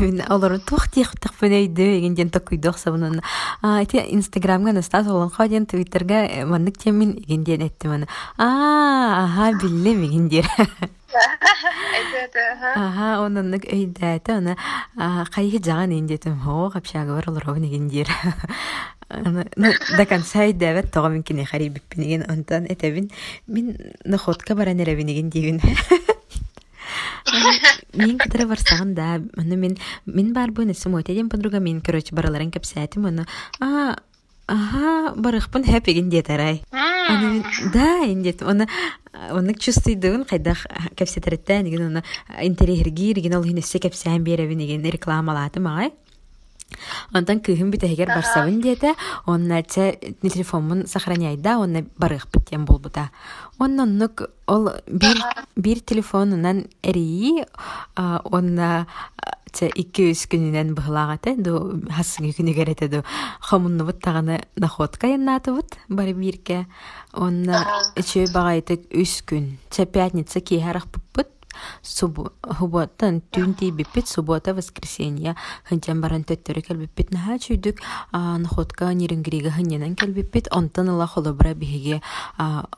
[0.03, 3.23] Мен олар тух тих тих фөнөйдө еген ден токуйдох сабынан.
[3.63, 8.09] А эти инстаграмга настас олон ходен твиттерга маннык темин еген ден эттим аны.
[8.37, 10.29] А аха биллем еген
[11.15, 12.73] аха.
[12.75, 14.57] Аха онаннык өйдәте аны
[15.31, 18.09] кайы жаган индетим хо капшага бар олар ого еген дер.
[19.09, 23.11] Аны ну да конца өйдәбет тога мен кине хариб биппинеген онтан этебин
[23.47, 25.61] мин находка баран эребинеген дигин.
[27.93, 32.51] Мин кытары барсаган да, аны мен мен бар бу несем өтеден подруга мен короче бараларын
[32.51, 33.27] кепсәтим аны.
[33.61, 33.97] А
[34.53, 36.63] Ага, барыхпын хэп еген детарай.
[37.09, 38.69] Мен да индет оны
[39.31, 40.57] оны чувствуйдун кайда
[40.97, 42.05] кепсетереттен деген оны
[42.41, 45.93] интерьерги деген ол хинесе кепсән беребин деген рекламалатым агай.
[47.13, 48.95] Онтан кыһым бит эгер барсабын диэте,
[49.27, 53.11] онна че телефонун сохраняйда, онна барых биттен болбута.
[53.59, 55.17] Онноннук ол бир
[55.57, 57.45] бир телефонунан эри,
[57.97, 58.87] онна
[59.53, 63.03] Це икки үс күнүнен быһылаагата ду хассыгы күнүгерете ду.
[63.41, 66.67] Хомуннубут таганы находка яннаатыбыт бары бирке
[67.13, 67.65] онна
[67.97, 69.59] эче багайтык үс күн.
[69.71, 71.29] Це пятница киһарах пыппыт
[71.83, 75.37] Суботан түн биппит суббота воскресенье
[75.69, 82.01] хынчан баран төттөрү келбиппит наха чүйдүк находка нирингириге хыннянан келбиппит онтан ыла холобура биһиге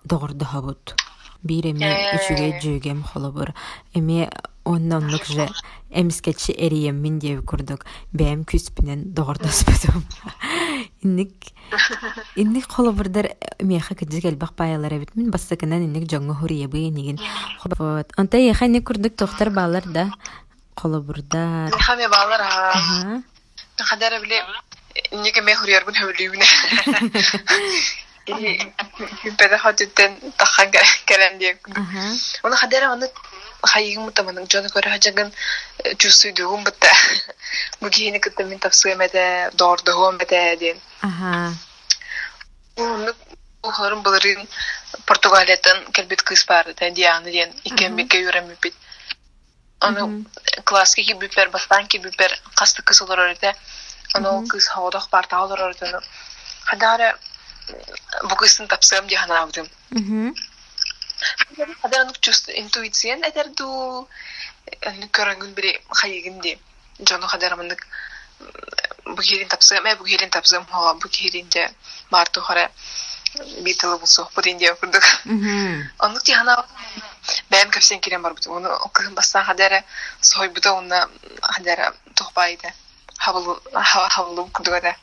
[0.04, 0.96] доҕордоһобут
[1.44, 1.84] биир эми
[2.16, 3.52] үчүгэ жүүгем холобур.
[3.92, 4.28] Эми
[4.64, 5.48] онна оннук же
[5.90, 10.04] эмискечи эриеммин диэби курдук бэм күспүнен доҕордоспутум
[11.02, 11.32] инник
[12.36, 17.18] инник холобурдар меха кыджы келбах паялар эбит мин бастакынан инник жоңго хуриебы нигин
[18.16, 20.10] онта еха инник курдук тохтар баалар да
[20.76, 23.22] холобурдар хаме баалар а
[23.78, 24.42] хадара биле
[25.12, 26.44] инник ме хурияр бун хөбөлүгүнө
[29.38, 30.70] Педа хотуттен тахан
[31.04, 31.58] келен диye.
[32.42, 33.06] Onu hadera onu
[33.72, 35.32] хайыгым мутаманың жона көрө хажагын
[35.98, 36.90] чувствуйдугум бутта.
[37.80, 40.78] Бу кийини кытта мен тапсыгам эте, доордугум эте ден.
[43.64, 44.48] Хорун буларын
[45.06, 48.74] Португалиятан келбит кыз бар да Диана ден икен бекке юрем бит.
[49.80, 50.24] Аны
[50.64, 53.54] класска ки бүпер бастан ки бүпер касты кыз олар эте.
[54.14, 56.00] Аны кыз хавадах бар та олар эте.
[56.64, 57.18] Хадара
[58.24, 59.66] бу кыздын тапсыгам ди ханавдым.
[61.50, 61.74] Мгм.
[61.82, 64.08] Хадара нук чувств интуициен этерду
[65.16, 66.58] көрөнгүн бири хайыгын ди.
[67.08, 67.86] Жону хадара мындык
[69.04, 71.70] бу херин тапсыгам, э тапсыгам хала бу херин де
[72.10, 72.70] марту хара
[73.62, 75.04] битылы булса бу динде курдук.
[75.24, 75.90] Мгм.
[75.98, 76.66] Онук ди хана
[77.50, 78.46] бәм кепсен кирен бар бут.
[78.46, 79.84] Оны кыгын бастан хадара
[80.20, 81.08] сой буда оны
[81.42, 81.94] хадара
[84.52, 84.96] курдук да.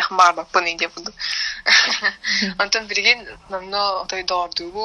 [0.00, 1.10] Яхмар бак bunu ince buldu.
[2.60, 4.84] Ondan birgin namno той doğurdu bu.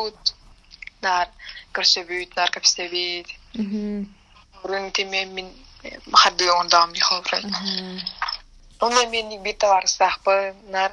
[1.03, 1.27] Nar
[1.73, 3.27] körsebüt, nar kapsebüt.
[3.55, 4.05] Мгм.
[4.63, 5.47] Burun teme min
[6.13, 7.43] haddu ondam di xofran.
[7.43, 7.99] Мгм.
[8.79, 10.91] Onu men bir tavar sahpa nar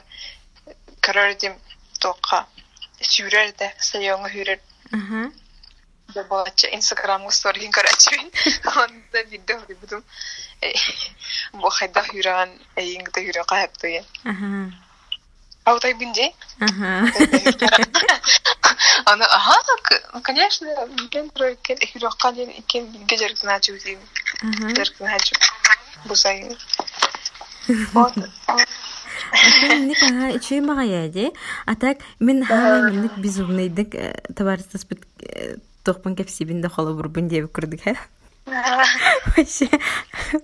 [1.00, 1.54] karardım
[2.00, 2.46] toqa.
[3.00, 4.58] Sürer de sayonga hürer.
[4.94, 5.32] Ага.
[6.14, 6.68] Da baca
[11.52, 14.02] Hayda hüran, eyin de hüran qayaptı ya.
[14.24, 14.70] Ага.
[15.64, 16.32] Аутай бинде.
[16.60, 17.08] Ага.
[19.06, 20.66] Она, ага, к- конечно,
[21.14, 23.98] мен проеккен эхирокка ден икен билге жеркин ачу дейм.
[24.42, 24.74] Ага.
[24.74, 25.36] Жеркин ачу.
[26.04, 26.56] Бусай.
[27.92, 28.16] Вот.
[28.16, 31.32] Ник ага ичи магаяди.
[31.66, 35.04] Атак мен хаа менник безумныйдык товарищес бит
[35.84, 37.96] тохпан кепсибинде холо бурбун деп күрдүк ха.
[39.36, 39.68] Вообще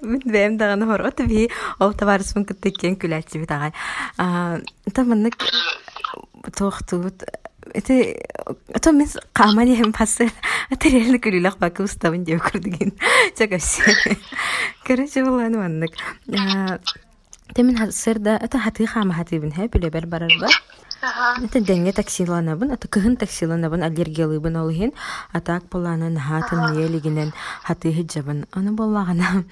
[0.03, 3.73] мен бэм даганы хор от би ол товарищен кыттыкен күләтси бит агай.
[4.19, 4.59] А
[4.95, 5.37] таманнык
[6.55, 7.25] тохтут
[7.75, 7.93] это
[8.93, 10.31] мен пассер
[10.71, 11.19] это реально
[12.25, 12.95] деп күрдүген.
[13.39, 13.83] Чакасы.
[14.85, 15.25] Короче
[15.59, 15.93] маннык.
[17.55, 18.59] Темен хасырда это
[20.07, 20.51] барар бар.
[21.03, 24.93] Это дәңгә таксиланабын, это кыһын таксиланабын аллергиялыбын олыһын,
[25.33, 27.33] атак боланын хатын нелигинен
[27.63, 28.47] хаты хиджабын.
[28.53, 29.45] Аны боллагана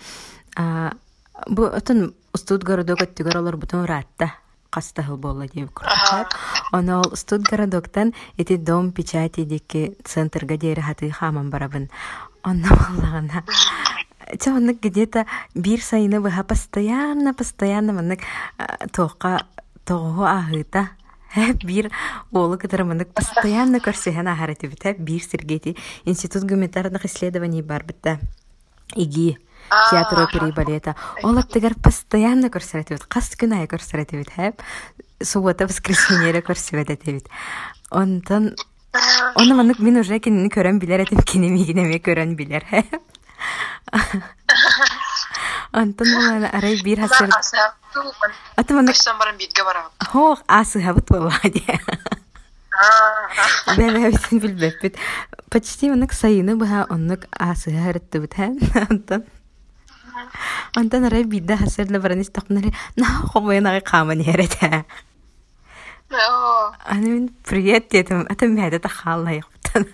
[1.49, 4.33] бу отын Студгородок өттүгөр олар бутун ратта
[4.75, 6.35] кастахыл болла деп күрдүк.
[6.73, 11.91] Аны ол Студгородоктан эти дом печати деки центрга дери хаты хаман барабын.
[12.43, 13.45] Аны боллагана
[14.41, 18.21] Чоннык где-то бир сайыны быха постоянно, постоянно маннык
[18.91, 19.45] тоққа
[19.85, 20.89] тоғу ахыта.
[21.63, 21.91] Бир
[22.33, 24.83] олы кытары маннык постоянно көрсөһөн ахарыты бит.
[24.83, 28.21] Хэп бир сергети институт гуманитарных исследований бар битта.
[28.95, 29.39] Иги
[29.91, 30.95] театр опера и балета.
[31.23, 33.07] Ол аптыгар постоянно көрсөрөтү бит.
[33.07, 34.31] Кас күн ай көрсөрөтү бит.
[34.31, 34.63] Хэп
[35.23, 37.29] суббота воскресенье көрсөрөтү бит.
[37.91, 38.55] Онтон
[39.35, 42.63] Оны маннык мин уже кинини көрөн билер этим кинемигинеме көрөн билер.
[45.75, 47.31] Антон болан арай бир хасыр.
[48.57, 49.91] Аты маннык Кыштан баран битге барам.
[49.99, 51.65] Хох асы хабыт боллади.
[53.75, 54.97] Бәбә битен билбеп бит.
[55.51, 58.55] Почти маннык сайыны баха оннык асы харытты бит һәм
[58.91, 59.25] Антон.
[60.77, 62.71] Антон арай бидда хасыр да баран истакнары.
[62.95, 64.85] На хомойна каман ярата.
[66.87, 68.27] Аны мен привет дедім.
[68.31, 69.89] Это мәді тахалла яқтан.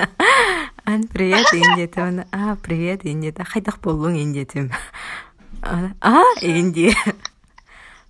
[0.84, 2.24] Ан привет ин дедім.
[2.32, 3.40] А, привет ин деді.
[3.48, 4.68] Қайдақ болуң ин дедім.
[4.68, 4.76] Ана,
[5.62, 6.94] А, ин де.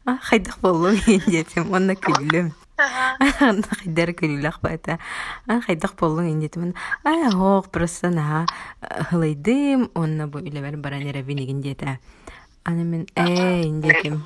[0.05, 1.73] А, қайдақ болуң ин дедім.
[1.75, 2.53] Онна күлім.
[2.81, 4.99] Ана қайдар күлілақ бата.
[5.47, 6.73] А, қайдақ болуң ин дедім.
[7.05, 8.47] А, хоқ, просто на
[9.11, 9.91] хылайдым.
[9.95, 11.99] Онна бұл үлебер баран ерабинеген деді.
[12.65, 14.23] Ана мен, э, ин дедім.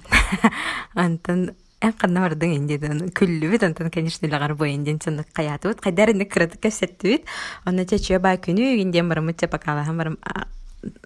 [0.95, 1.51] Антон,
[1.85, 5.83] Эн канна бардың инде ден күллү бит антон конечно лагар бо инден чын каятып бит
[5.85, 7.27] кайдар инде кырыт кәсәтте бит
[7.69, 10.19] аны чече ба күнү инден барым пакала һәм барым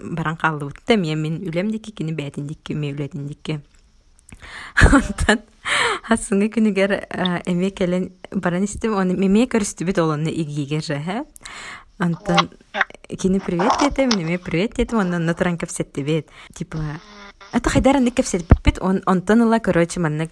[0.02, 3.60] баран қаллыбытта мен мен үлем дикки кини бәтин дикки ме үлетин дикки.
[4.92, 5.40] Онтан
[6.08, 6.94] хасыңы күнігер
[7.46, 11.24] эме келен баран истем оны меме көрүстүбүт олонны игигер жа
[11.98, 12.50] онтан
[13.18, 16.78] кини привет детем неме привет детем ондан натуран кепсеттебет типа
[17.52, 20.30] это хайдараннык кепсетбит он онтон ыла короче маннык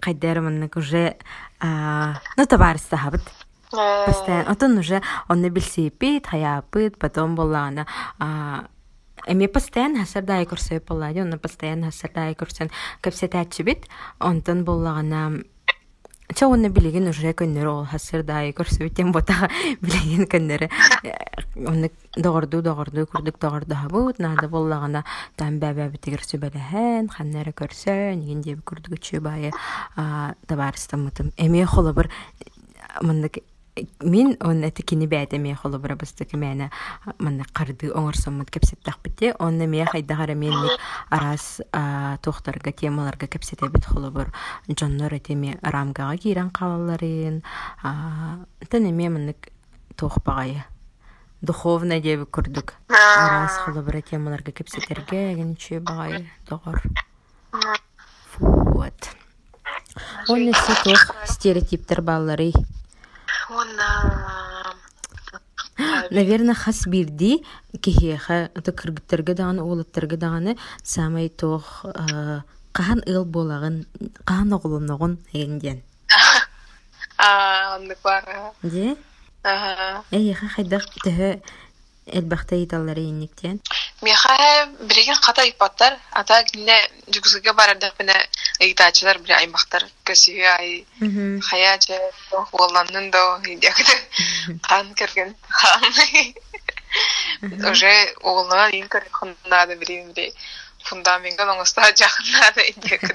[0.00, 1.16] хайдар маннык уже
[1.60, 3.22] ну товарыстахабыт
[3.70, 7.86] постоянно отон уже он билсипит хаяпыт потом боллана
[9.26, 12.70] эми постоянно хасардай курсой боллади онна постоянно хасардай курсын
[13.02, 13.86] кепсетачыбит
[14.18, 15.42] онтон боллагана
[16.30, 19.48] Чауынны билеген уже көннөр ол хасырдай көрсөбүтен ботага
[19.82, 20.68] билеген көннөрө
[21.66, 25.02] оны догорду догорду курдук догорду хабут нада боллагана
[25.36, 29.50] там бәбә битигер сөбәләһән ханнары көрсө ниген дебе курдук чү бае
[30.46, 32.10] табарыстамытым эме холы бер
[33.02, 33.42] мындык
[34.00, 36.70] мин он это кини ме холы бер быстык мәне
[37.18, 41.60] мында карды оңорсоммут кепсеттак бите онны ме хайдагара менник арас
[42.22, 44.32] тохтарга темаларга кепсетебит холы бер
[44.68, 47.42] жоннор этеме рамкага кирен калаларын
[48.68, 49.48] тане ме мындык
[49.96, 50.64] тохпагай
[51.40, 56.82] духовно дебе курдук арас холы бер темаларга кепсетерге генче багай догор
[58.40, 58.94] вот.
[60.28, 62.52] Он эсе тох стереотиптер баллары
[63.50, 64.74] Уонна
[66.10, 67.44] Наверное, хас бирди
[68.54, 71.84] ото кыргыттарга даганы оолаттарга даганы самай тох
[73.24, 73.86] болагын
[74.24, 75.82] кахан оголоногун эгенден
[77.18, 78.52] а онны бара.
[78.62, 78.96] же
[79.42, 80.04] Ага.
[80.54, 81.40] хайдах төһө
[82.12, 83.60] элбахта италлары инниктен
[84.02, 86.76] Меха бириген ката ипаттар, ата гинне
[87.12, 88.14] жүгүзгө барарда бина
[88.64, 90.86] ыйтачылар бир аймактар көсүгө ай
[91.48, 91.98] хаячы
[92.52, 93.96] волланнын до идекде
[94.68, 95.82] кан керген хан.
[97.70, 97.92] Уже
[98.22, 100.32] оğluna ин кер хуннада бирин бири
[100.88, 103.14] фундаментга оңоста жакындады идекде.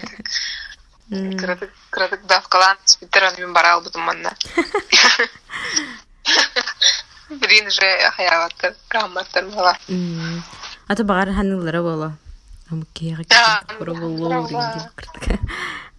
[1.10, 4.05] Кырдык кырдык давкалан спиттер мен бара албытым
[7.29, 9.77] Бирин же хаябаттар, гамматтар бала.
[10.88, 12.11] ата багар ханыллара боло
[12.71, 14.89] амкега Да, кора боло да.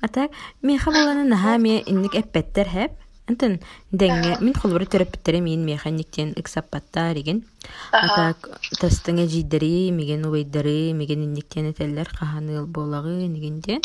[0.03, 0.29] ата
[0.63, 2.93] меха боланы наха ме инник эппеттер хеп
[3.29, 3.59] антын
[3.93, 7.43] деңге мин холбуру төрөппеттере мин механиктен иксаппатта деген
[7.91, 8.35] ата
[8.81, 13.81] тастыңа жидери меген убайдары меген инниктен этеллер каханыл болагы негенден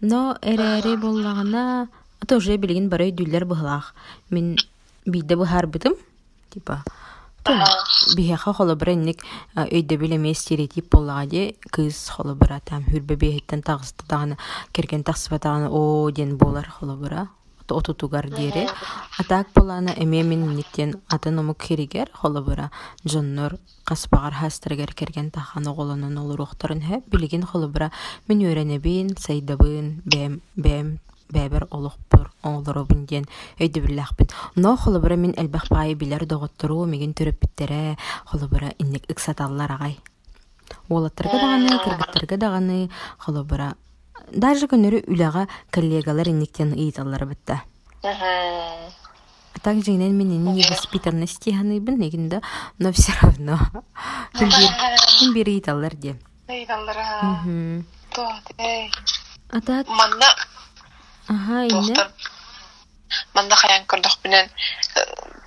[0.00, 1.88] но эрере боллагана
[2.22, 3.94] ата уже билигин барай дүллер быхлах
[4.30, 4.56] мин
[5.04, 5.94] биде быхарбытым
[6.52, 6.84] типа
[8.16, 9.24] биһэхэ холобура инник
[9.56, 14.36] өйдө билеме стереотип боллагади кыз холобура там хүрбе биэхиттен тагысты даганы
[14.72, 17.28] керген тахсыба даганы о ден болар холобура
[17.68, 18.68] отутугар диэри
[19.18, 22.70] атаак болана эме мен инниктен атын омук хиригер холобура
[23.04, 27.90] дьоннор каспагар хастыргер керген тахан оголонун олуруохторун хэ билигин холобура
[28.28, 30.98] мен үөрэнебин сайдабын бэм бэм
[31.32, 33.26] бэбер олохпур оңолоробун диэн
[33.58, 39.98] өйдө биллахпин но холобура мин элбэх баайы билер доготтору мигин төрөппиттере холобура инник ыксаталлар агай
[40.88, 43.74] уолаттарга даганы кыргыттарга даганы холобура
[44.30, 47.62] даже көнөрү үлага коллегалар инниктен ыйталлар бытта
[49.62, 52.40] так жигинен мен невоспитанности ханыйбын негинде
[52.78, 53.58] но все равно.
[54.34, 54.70] Ким бир
[55.18, 55.92] ким бир ыйталлар.
[58.12, 58.90] Тот, эй.
[59.52, 60.26] атаат Манна.
[61.70, 62.12] Тохтар.
[63.34, 64.48] Манна хаян көрдөх менен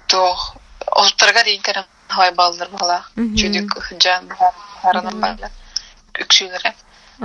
[0.07, 0.55] тох
[0.91, 3.03] олтарга дейин керен хавай балдар бала.
[3.15, 3.35] Мгм.
[3.35, 3.71] Чүдүк
[4.01, 4.29] жан
[4.81, 5.49] харана бала.
[6.21, 6.73] Үкшүлөрө.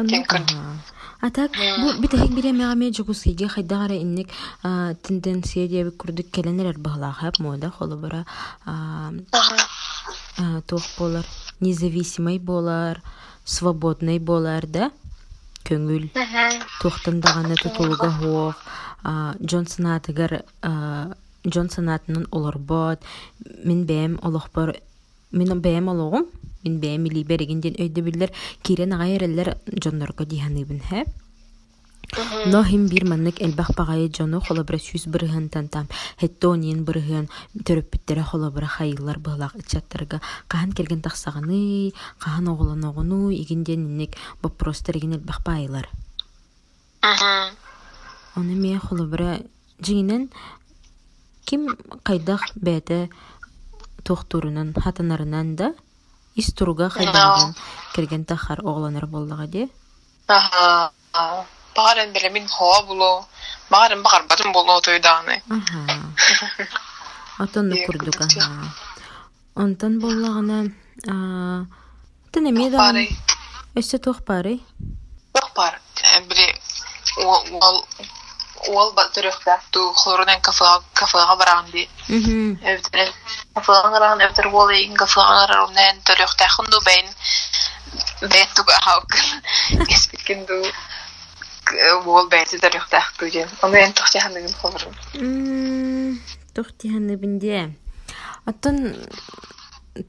[0.09, 0.97] Тен көрдүк.
[1.21, 4.31] Атак, бу битек бире мегаме жугусыйге хайдагара инник
[4.63, 8.25] тенденция диэби курдук келенерер бахлаахап мода холобура
[8.65, 9.13] а,
[10.39, 11.27] а, туох болар
[11.61, 13.03] независимый болар
[13.45, 14.91] свободный болар да
[15.69, 16.11] көңүл
[16.81, 18.57] туохтан даганы тутулуга хуох
[19.67, 21.13] санатыгар а,
[21.47, 23.01] Джон санатынан олорбот
[23.65, 24.77] мин бэм олохпор
[25.33, 26.27] мин бэмологум
[26.65, 28.31] мин бэм или берегинден өйдө биллер
[28.63, 31.09] кирен агайреллер жоннорго диханыбын хэп
[32.47, 35.87] Но хим бир маннык элбах багайы жону холобра сүз бырыгын тантам.
[36.21, 44.17] Хеттонин бырыгын төрөппүттере холобра хайыллар быйлак ичаттарга кахан келген таксаганы, кахан оголон огуну игинден инник
[44.43, 45.89] вопростар игин элбах байылар.
[48.35, 49.39] Оны ме холобра
[49.79, 50.31] жигинен
[51.45, 53.11] ким кайдах бәте
[54.03, 55.75] тохтурунан хатанарынан да
[56.35, 57.55] истурга хайдаган
[57.95, 59.69] келген тахар оголонор болдага де.
[60.27, 60.93] Аха.
[61.77, 63.27] Багарын беле мин хоо булу.
[63.71, 65.43] Багарын багар батым болу тойданы.
[67.41, 68.73] Иә, курдук күрдүк, аха.
[69.57, 70.71] Онтон боллагана
[71.09, 71.65] А,
[72.33, 73.09] Тын эме да Бары.
[73.75, 74.61] өссө туох бары.
[75.35, 75.81] Yok бар.
[76.29, 76.55] Били
[77.17, 77.87] ол ол
[78.69, 81.89] ол ба төрөктө ту хлорунен кафега кафега барган ди.
[82.09, 82.59] Мгм.
[82.63, 83.13] Эвтер
[83.55, 87.07] кафега барган эвтер ол ин кафега барган төрөктө хунду бейн
[88.29, 89.09] бейн туга хаук.
[89.89, 90.45] Эспикен
[91.71, 93.49] ду ол бейти төрөктө туген.
[93.63, 94.95] Оны эн тохча хандыгын хобрун.
[95.15, 96.19] М,
[96.55, 97.75] Туох тиһанны бинде.
[98.45, 98.97] Аттан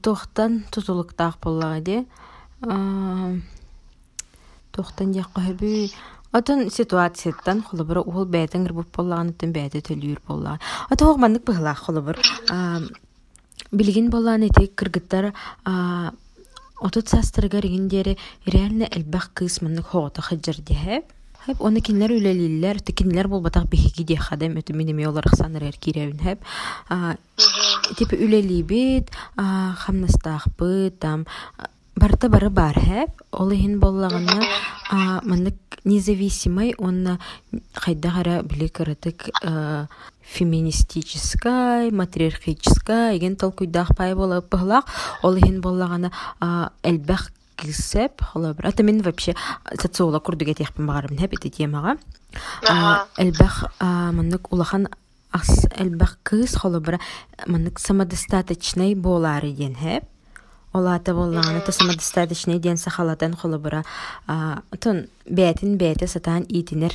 [0.02, 2.04] туохтан тутулуктаах боллаға де.
[4.72, 5.92] Туохтан диэхэ хөбү.
[6.32, 10.58] Атын ситуацияттан холобура уол бэйтен гырбып боллаган атын бэйте төлүр боллага.
[10.88, 12.16] Ата ол маннык быһылаах холобур.
[12.48, 12.80] А,
[13.70, 15.34] Билигин боллаан эти кыргыттар
[15.64, 16.12] а,
[16.80, 21.02] отут састырыгар ингендери реально элбах кыыс маннык хоғота хаджар диһэ.
[21.42, 26.38] Хэп оны кинлер үлелиллер, тикинлер болбатак биһиги диэ хадам өтү минеме олар санырар киревин хэп.
[26.88, 27.16] А,
[27.98, 31.26] типа үлелибит, а, хамнастаахпыт, там
[31.96, 33.26] барта бары бар хэп.
[33.32, 34.38] Ол ихин боллаганна
[34.90, 37.18] а, маннык независимый, он
[37.74, 39.88] хайда хара били кырытык а,
[40.20, 44.86] феминистическая, матриархическая, еген толкуйдах пай болып быһлак,
[45.22, 46.70] ол ихин боллагана а,
[47.62, 48.68] элбэх кисеп, холобра.
[48.68, 49.34] Это мен вообще
[49.80, 51.98] социолог курдуга тиэхпин багарым хэп эти темага.
[52.68, 53.08] Ага.
[53.16, 54.88] Элбэх маннык улахан
[55.30, 57.00] ас элбэх кыз холобра
[57.46, 60.04] маннык самодостаточный болар иден хэп.
[60.72, 63.84] Олата боллаган это самодостаточный ден сахалатан холобра.
[64.80, 66.92] Тон бәтин бәте сатан итинер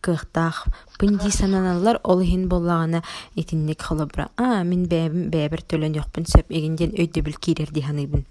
[0.00, 0.66] кыхтах
[0.98, 3.02] пынди сананалар ол хин боллагана
[3.34, 4.30] итинник холобра.
[4.36, 8.24] А, мен бәбим бәбер төлөн жоқпын сөп егенден өйдө бил кирер диханыбын.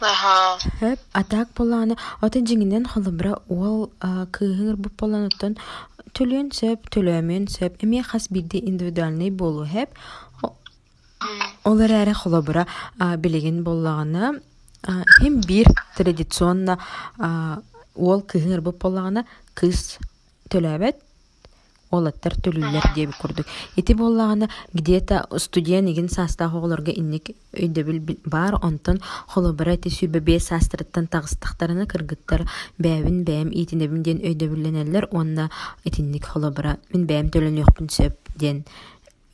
[0.00, 0.58] Ага.
[0.80, 5.56] Хэп атак боланы ата жиңинен холобра ол кыһыңыр бу боланыттан
[6.14, 9.94] төлөн сөп төлөмөн сөп эме хас бирде индивидуальный болу хэп
[11.64, 12.66] Олар әрі холобыра
[13.18, 14.34] билеген боллағына
[15.20, 16.76] hem bir традиционно
[17.18, 17.62] а,
[17.96, 19.24] ол кыһыңыр бу боллағына
[19.56, 19.96] кыз
[20.52, 21.00] төлөбет
[21.96, 29.00] олаттар төлүллер диэби курдук ити боллагана где-то студент иген састаах оҕолорго инник өйдөбүл бар онтон
[29.28, 32.46] холобара ти сүүбэ бээ саастырыттан тагыстахтарына кыргыттар
[32.78, 35.50] бээбин бээм иитинебин диэн өйдөбүлленеллер онна
[35.84, 38.64] итинник холобара мин бээм төлөн юкпун сөп диэн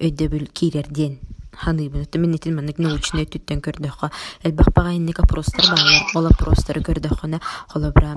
[0.01, 1.19] өйдөбүл киирер диэн
[1.61, 2.03] ханыйбын.
[2.03, 4.11] Это мен итин маннык научный түттен көрдөхө.
[4.43, 8.17] Элбах бага инник опростар баалар ол опростар көрдөхөне холобра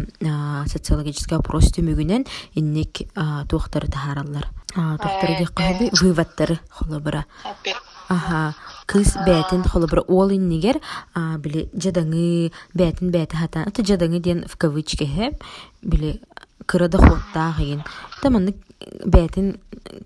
[0.68, 2.26] социологический опрос түмүгүнен
[2.56, 7.26] инник а, туохтары тахараллар туохтары диэккаһыби выводтары холобра.
[8.10, 8.54] Аха,
[8.86, 10.80] кыз бәтин холобра ол иннигер,
[11.16, 15.44] а, били жадаңы бәтин бәти хатан, ата жадаңы ден в кавычке хеп,
[15.82, 16.20] били
[16.66, 17.84] кырада хоттаа хеген.
[18.22, 18.58] Та маннык
[19.06, 19.60] бәтин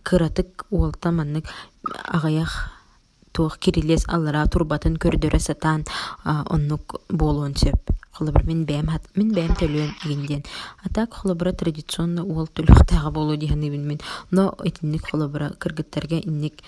[0.03, 1.45] кыратык уолта маннык
[2.05, 2.71] агаях
[3.31, 5.83] туох кирилес аллара турбатын көрдөрө сатан
[6.23, 7.93] а, оннук болуон сөп.
[8.17, 10.43] Холобра мен хат, мен бәм төлөөн игинден.
[10.83, 13.99] Атак холобра традиционно уол төлөхтәгә болу дигәнне мен.
[14.31, 16.63] Но этинник холобра кыргыттарга инник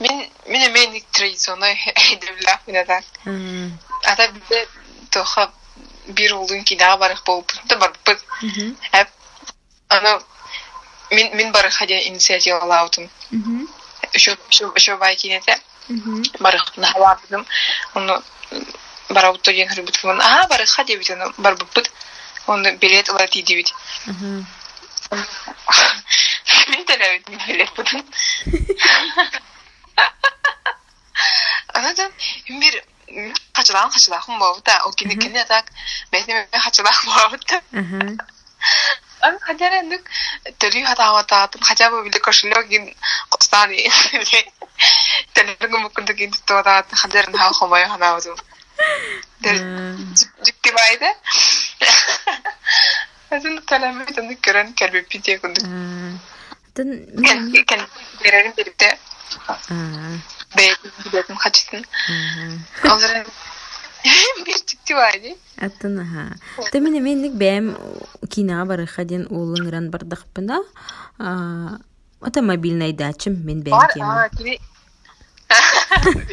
[0.00, 1.42] тухтар баллар.
[1.42, 1.52] Өйдө.
[1.52, 1.52] Де.
[1.52, 1.52] Аха.
[1.52, 1.52] Атен тухти ханыгын.
[1.52, 1.52] Evet, evet.
[1.52, 3.00] Min, min men tradisyonu edebler yine de.
[4.06, 4.66] Ata bir de
[5.10, 5.52] toha
[6.08, 8.74] bir olduğun ki daha barık bol da bar bak Мгм.
[8.80, 9.08] hep
[9.90, 10.20] ana
[31.82, 32.12] 아나좀
[32.46, 32.82] 힘비를
[33.52, 35.64] 가져랑 가져랑 홍보보다 오기는 괜찮다
[36.10, 37.60] 매년 가져랑 뭐부터
[39.22, 40.04] 안 가자는 늑
[40.58, 42.94] 들이 하다 왔다 또 가자고 빌 거실력이
[43.30, 43.88] 고스타니
[45.34, 48.36] 되는 거 먹고 되긴 또다 가자는 하 고마요 하나 좀
[50.44, 51.16] 죽지 마이데
[53.32, 55.64] Azın kalemi tanık gören kalbi pitiye kunduk.
[56.74, 57.22] Tın...
[57.22, 57.64] Kendi
[58.58, 58.98] birlikte.
[60.56, 61.84] Билетин хачтын.
[62.08, 62.94] Аха.
[62.94, 63.26] Азыр
[64.46, 65.36] bir жикти байди.
[65.60, 66.24] Аттын аха.
[66.72, 67.74] Тэмэне менник бэм
[68.28, 70.58] кинаға барыха ден улыңран бардақпына.
[71.18, 71.78] А,
[72.20, 74.24] Ата мобильный дачым мен бэм Бар, тема.
[74.24, 74.58] а, кини.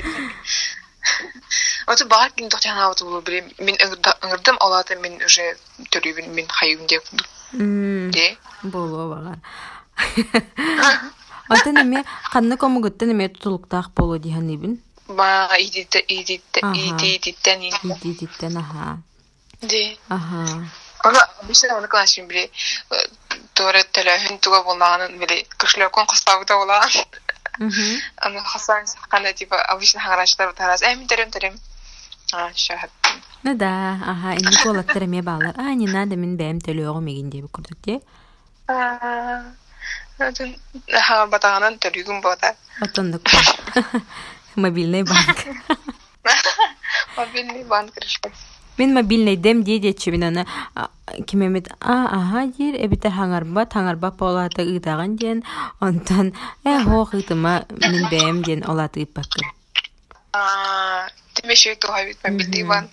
[1.87, 2.93] Оты бар кин тохтан
[3.25, 3.41] бире.
[3.59, 5.55] Мен ыңырдым алаты мен уже
[5.91, 7.03] төрүбүн мен хайым деп
[7.53, 8.37] М, де.
[8.63, 9.37] Багар.
[11.49, 14.79] Ата неме канны комугутта неме тутулуктаах болу диханыбын.
[15.07, 17.73] Ба идитте идитте идиттен ин.
[17.83, 18.97] Идититтен аха.
[19.61, 19.97] Де.
[20.09, 20.45] Аха.
[21.03, 22.49] Ага, обычно оны классын бире
[23.55, 26.89] Төре теләһен туга булганын били кышлыкон кыстауда булган.
[27.59, 27.99] Мгм.
[28.17, 30.81] Аны хасан сакканда типа обычно хаңрачлар тарас.
[30.81, 31.59] Эми терем терем.
[32.31, 32.91] А, шахат.
[33.43, 35.55] Ну да, ага, инни колаттар эме баалар.
[35.57, 37.99] А, не надо, мен бәйм төлөөгө мегин деп курдук те.
[38.67, 39.43] А.
[40.19, 42.55] Батаганан төрүгүн бода.
[42.81, 43.23] Отондук.
[44.55, 45.45] Мобильный банк.
[47.15, 47.93] Мобильный банк.
[48.77, 50.89] Мен мобильный дем дедечи мен аны а,
[51.27, 55.43] кимемет а ага дир эбитер хаңарба таңарба полата ыдаган ден
[55.81, 59.43] онтон э хох ытыма мен бэм ден олаты ыппаккын
[60.31, 62.91] А, демешек тухабит мобильный банк.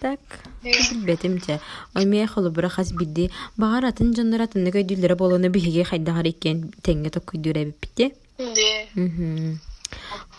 [0.00, 0.20] Так.
[0.62, 1.60] Билбетимче
[1.94, 3.30] ойме холобура хас бидди.
[3.56, 8.88] Багар атын жоннор атынны көйдүллөрө болону биһиге хайдагар иккен теңге токкуйдуура эбиппите Де.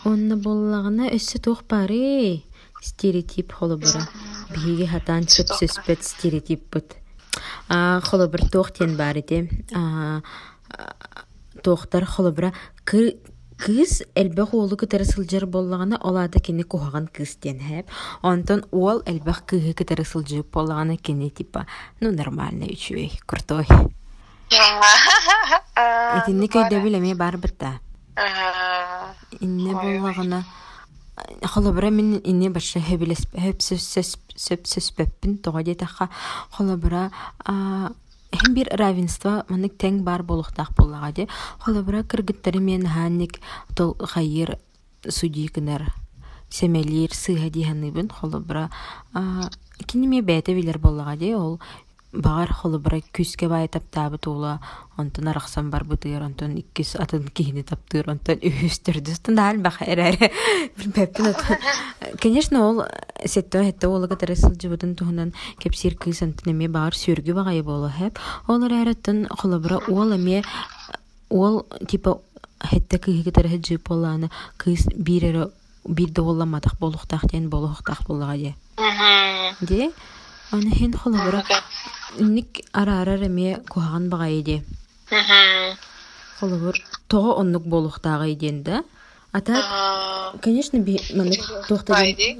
[0.04, 2.42] онна боллагана өссө туох бары
[2.82, 4.04] стереотип холобура
[4.52, 6.94] биһиге хатан сөп сөспөт стереотип бут.
[7.68, 10.22] А холобур туох тен бар ити а
[11.62, 12.52] туохтар холобура
[12.84, 13.16] кы
[13.58, 17.86] кыз элбэх уолу кытары сылдьар боллагана олаада кини кухаган кыз тен хэп
[18.22, 21.66] онтон уол элбэх кыыһы кытары сылдьып боллагана кини типа
[22.00, 23.66] ну нормально үчүэй крутой
[27.14, 27.80] барбытта
[28.18, 30.44] А, инне боллагана
[31.44, 35.38] холобура мен инне хөп сөспөппүн
[36.50, 37.10] холобура
[38.54, 41.28] бир равенство манык тең бар болуктак боллага де.
[41.58, 43.40] Холобура кыргыттары мен ханник
[43.74, 44.58] тол хайыр
[45.08, 45.92] суди кынар
[46.50, 48.70] семелир сыга диханыбын холобура
[49.86, 51.60] кинеме бәте билер боллага де ол
[52.12, 54.60] багар холобура күскә бай таптабы тула.
[54.96, 58.38] Онтон араксан бар бутыр онтон иккис атын кихини таптыр онтон
[60.76, 61.34] билбеппин
[62.20, 62.84] конечно ол
[63.24, 68.18] сетто хетто ол гатарысыл жыбытын туһунан кепсир кыыс антын эме багар сүргү багайы боло хеп
[68.48, 68.62] ол
[69.88, 70.42] уол эме
[71.30, 72.20] ол типа
[72.64, 72.98] хетте
[74.56, 75.46] кыыс бир
[76.80, 78.54] болуктах ден де
[79.60, 79.92] де
[80.50, 81.44] аны хин холобура
[82.18, 83.60] ник ара-арар эме
[84.42, 84.62] де
[85.10, 85.76] Мгм.
[86.40, 86.74] холобур
[87.08, 88.82] того оннук болуктагы иден да.
[89.32, 89.52] Ата
[90.42, 90.98] Конечно, би.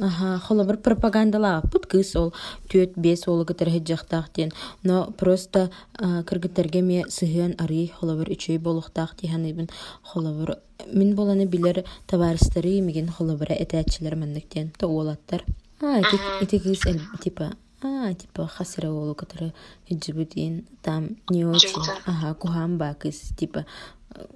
[0.00, 2.32] Ага, холобыр пропагандалага пут кыз ол
[2.68, 4.52] төт бес ол гытыр хеджахтахтен,
[4.82, 9.68] но просто кыргыттерге ме сыгын ари холобыр үчөй болохтах тиханыбын
[10.02, 10.56] холобыр
[10.92, 15.44] мин боланы билер товарищтары миген холобыра этәчилер манныктен то олаттар.
[15.80, 17.52] А, кыз эл- типа
[17.82, 19.52] а, типа хасыра олу кытыры
[19.88, 21.70] хеджибутин там не очень.
[22.06, 23.66] Ага, кухам ба кыз типа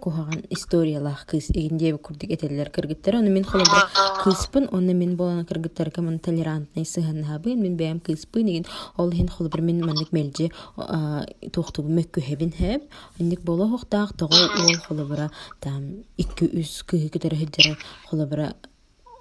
[0.00, 3.88] кухаган историялах кыз игинде курдик этелер кыргыттар оны мен холобыр
[4.22, 8.66] кыспын оны мен болан кыргыттарга мен толерантный сыганнабын мен бәм кыспын igen
[8.96, 10.50] ол хин холобыр мен маннык мелже
[11.52, 12.82] тохту мөккү хебин хеп
[13.18, 15.30] инник боло хохтак того ол холобыра
[15.60, 17.76] там 200 кыгытар хеджера
[18.10, 18.54] холобыра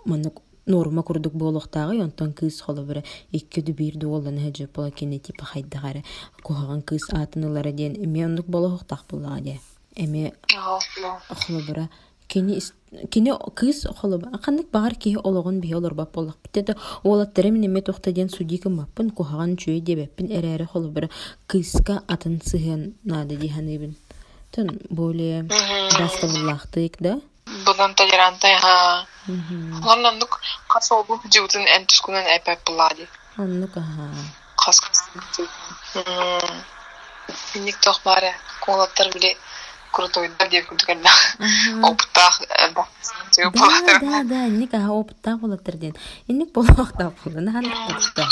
[0.06, 5.20] маннык норма курдук болохтагы онтон кыз холобыра икки ду бир ду олдан хедже пола кене
[5.20, 6.04] типа хайдагары
[6.44, 9.60] кухаган кыз атынылары ден эме ондук боло хохтак буллага де
[9.96, 10.80] эме а,
[11.36, 11.90] холобура
[12.28, 12.60] кини
[13.56, 18.30] кыз холоба канык багар ки ологон бие олор бап болак битте олаттары мен эме тохтаден
[18.30, 21.10] судики маппын кухаган чүй дебеппин эрере холобура
[21.48, 23.96] кыска атын сыгын нады диханыбын
[24.52, 25.44] тон более
[25.98, 27.22] даставыллахтык да
[27.72, 29.06] Бұдан толеранттай, ха.
[29.84, 33.08] Олардан дук қас олу жігітін ән түскінен әпәп бұлады.
[33.38, 34.10] аннук аха
[34.60, 34.82] қас.
[37.56, 38.34] Миник тоқ бары,
[38.66, 39.38] қолаттар біле
[39.96, 41.06] крутойдар деп күдігін.
[41.88, 42.42] Опыттақ,
[42.76, 42.86] да
[43.32, 44.00] сөйіп бұлады.
[44.04, 45.96] да да инник аха опыттак болаттыр ден
[46.28, 47.64] инник болохтак болду нахан
[48.16, 48.28] да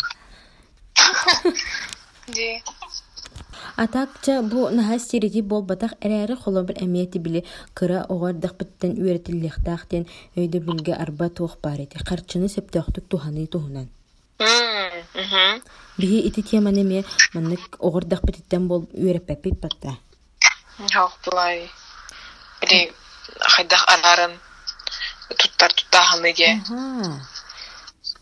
[2.28, 2.62] Де.
[3.76, 7.46] Атакча бу наха стереотип болбатах эрээри холобur эмиэти били.
[7.74, 13.90] Кыра оҕордах биттен үөретиллиэхтаахтен өйдө билге арба туох бар эти харчыны септөөхтүк туханы туһунан.
[15.98, 17.04] Биһи ити тиэман эме
[17.34, 19.98] маннык бол үөреппеппит батта
[23.54, 24.34] қайдақ анарын
[25.38, 26.50] туттар туттағаны де.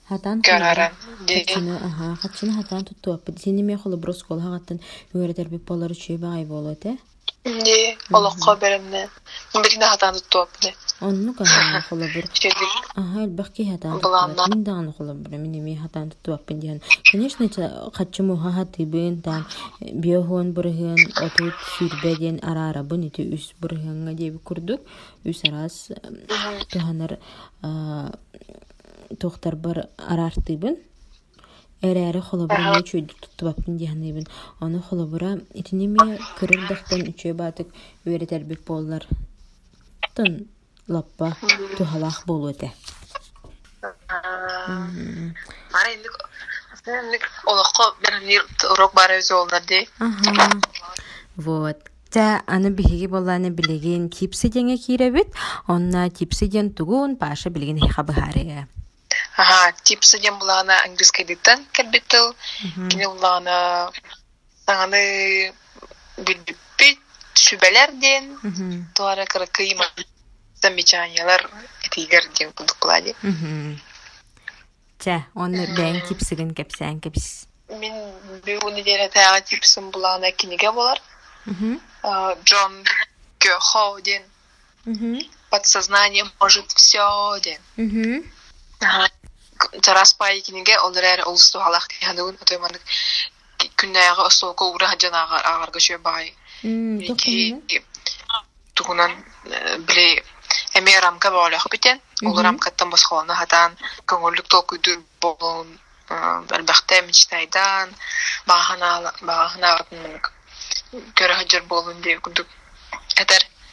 [0.06, 0.92] аха хатан Көрәрен.
[1.26, 1.44] Де.
[1.44, 4.80] хачыны аха хачыны хатан туттуаппыт сини ме холобур оскол хагаттан
[5.14, 6.96] үөретербит болор үчүй багай болот э
[7.44, 9.08] Де, олыққа берімді.
[9.54, 10.48] Білгіне хатан туттуап.
[10.62, 10.74] Де.
[11.00, 12.70] оннук аха холобур Шедік.
[12.94, 14.34] Ага, элбахки хатан Буланна.
[14.34, 14.54] туттуап.
[14.54, 16.80] Мин даганы холобур, мин эми хатан туттуаппын диэн.
[17.10, 17.48] Конечно,
[17.92, 19.46] хатчы муха хатыбын, там
[19.80, 24.80] биохон бурыгын, отут сүрбе диэн арара бын ити үс бурыгынга диэби курдук.
[25.24, 25.88] Үс арас
[26.70, 27.18] туханар
[29.19, 30.77] тохтар бар арартыбын.
[31.81, 34.25] эрээри холобура чуйдук туттубаппын диэханыбын
[34.59, 37.67] ону холобура итиними кырырдахтан үчүө баатык
[38.05, 39.05] үөретербик буоллар
[40.15, 40.47] тон
[40.87, 41.37] лаппа
[41.77, 42.73] тухалаах болу эте
[45.77, 45.91] Ара
[47.51, 48.43] олоққа бәрінер
[48.73, 49.87] урок бар өзі олар дей.
[51.35, 51.77] Вот.
[52.09, 55.35] Та аны биһиги болланы билеген типсы деңе киребит,
[55.67, 58.67] онна типсы ден тугун паша билеген хиха быхарыга.
[59.37, 62.31] Ага, типсы ден булағына английский диктен кәлбеттіл.
[62.89, 63.57] Кені булағына
[64.65, 65.53] саңаны
[66.17, 66.97] білбіппет,
[67.37, 68.93] шүбәлерден, Мгм.
[68.95, 69.69] туара кырыкы
[70.61, 71.49] замечаниялар
[71.83, 73.13] этигер ден кудуклади.
[73.21, 73.79] Мгм.
[74.97, 77.45] Та оны бән типсыгын кепсән кепс.
[77.69, 77.93] Мен
[78.41, 80.99] бұл неделе таяға типсым булағына кенеге болар.
[82.43, 82.83] Джон
[83.39, 84.23] Гёхо ден
[85.51, 87.61] подсознание может все ден.
[87.77, 88.23] Мгм.
[89.85, 92.81] Жараспай киниге олар әрі олысту халақ дегенуын отоймандык
[93.81, 96.33] күннәгы остолко ура жанага агарга шө бай.
[98.75, 99.13] Тугунан
[99.87, 100.23] биле
[100.73, 102.01] эме рамка болах битен.
[102.25, 105.79] Ол рамкаттан босхолна хатан көңүллүк толкуйду болон
[106.09, 107.93] албахта мечтайдан
[108.47, 110.31] багана атмынык
[111.19, 112.47] көрө хаджар болун деп күндүк.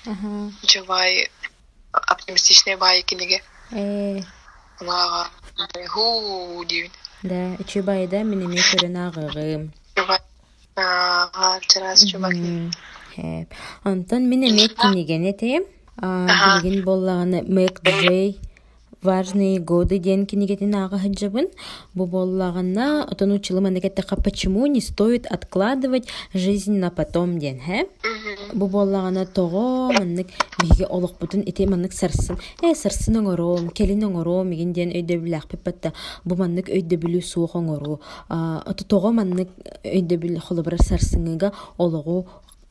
[0.06, 0.52] Ага.
[0.68, 1.30] жабай
[1.92, 3.42] оптимистичный бай киниге.
[4.80, 6.90] Э, Онага ху дейбин.
[7.22, 9.72] да, ичи байда минеме көрөн агыгым.
[9.96, 10.18] Жабай
[10.76, 12.34] ага чарас жабай.
[12.34, 12.70] Мгм.
[13.14, 13.48] Хэп.
[13.84, 15.64] Антон мен эмек кинеген этем.
[15.96, 16.60] А, Ага.
[16.62, 18.40] билген боллаганы Мэк Джей
[19.04, 21.48] важные годы ден кинегетин ага хаджабын.
[21.94, 27.86] Бу боллагана отонучылы манекеттеха почему не стоит откладывать жизнь на потом ден, хэ?
[28.54, 30.28] Бу боллагана того маннык
[30.60, 32.38] биге олокпутун ите маннык сарсын.
[32.62, 35.92] Э сарсын оңором, келин оңором миген ден өйдө билах пеппетта.
[36.24, 38.00] Бу маннык өйдө билүү суох оңору.
[38.28, 39.50] А ото того маннык
[39.84, 42.26] өйдө бил холобра сарсыңыга ологу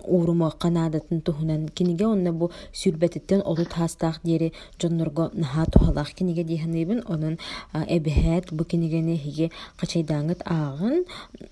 [0.07, 7.03] урума канадатын тухунан киниге онна бу сүрбетиттен олу тастаах диэри дьоннорго наха тухалаах киниге диэханыбын
[7.07, 7.37] онун
[7.73, 11.05] а, эбэһэт бу кинигени хиги качайдааҥыт аагын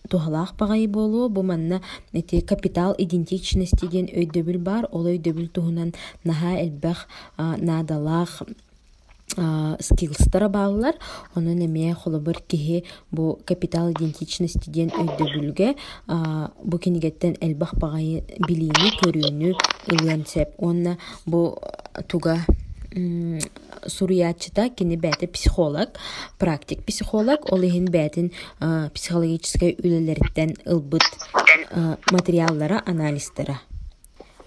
[0.10, 1.82] тухалаах баҕайы болуу бу манна
[2.14, 4.88] эти капитал идентичности диэн өйдөбүл бар.
[4.92, 5.94] Ол өйдөбүл туһунан
[6.24, 8.44] наха элбэх наадалаах
[9.80, 10.96] скиллстара бааллар
[11.36, 15.76] онун эмиэ холобур киһи бу капитал идентичности диэн өйдөбүлгэ
[16.64, 19.56] бу кинигеттен элбах баҕайы билиини көрүүнү
[19.94, 20.56] ылыан сэп.
[20.58, 21.58] Онна бу
[22.08, 22.46] туга
[22.96, 23.40] м,
[23.88, 25.90] суруяччыта кини бээти психолог
[26.38, 31.02] практик психолог ол иһин бээтин а, психологической үлэлэриттен ылбыт
[31.72, 32.84] а, материаллара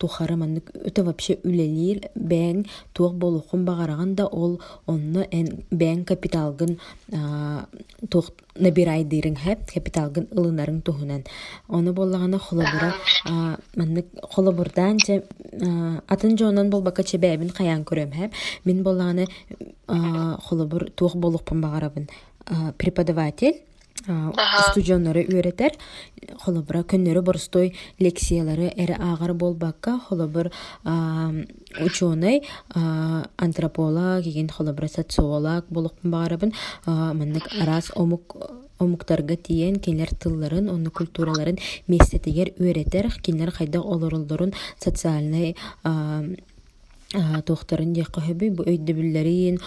[0.00, 2.64] тухары маннык өтө вообще үлелир бэң
[2.96, 6.76] туох болухун багараган да ол онно эн бэң капиталгын
[8.08, 11.24] туох набирайдырың хэп капиталгын ылынарын туһунан
[11.68, 12.94] оны боллагана холобура
[13.76, 15.22] маннык холобурдан же
[16.08, 18.32] атын жоонон болбака чебээбин хаян көрөм хэп
[18.64, 19.26] мен боллаганы
[19.86, 22.08] а, холобур туох болукпун багарабын
[22.78, 23.60] преподаватель
[24.04, 25.76] студионнары үөретер
[26.44, 30.50] холобура көннөрү борстой лекциялары эре аагар болбакка холобур
[30.84, 31.32] а,
[31.80, 32.42] ученый
[32.74, 36.52] антрополог кеген холобура социолог болукпун багарабын
[36.86, 38.36] а, маннык арас омук
[38.80, 45.54] омуктарга тиен кинилер тылларын, онны культураларын местетигер үөретер, кинилер хайда олорулдорун социальный
[47.10, 49.58] туохтарын хөбү бу өйдөбүллэрин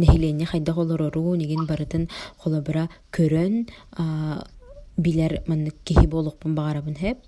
[0.00, 2.08] нэхиленне хайда олорору нигин барытын
[2.40, 3.66] холобура көрөн
[4.96, 7.18] билер маннык киһи болукпун багарабын хэп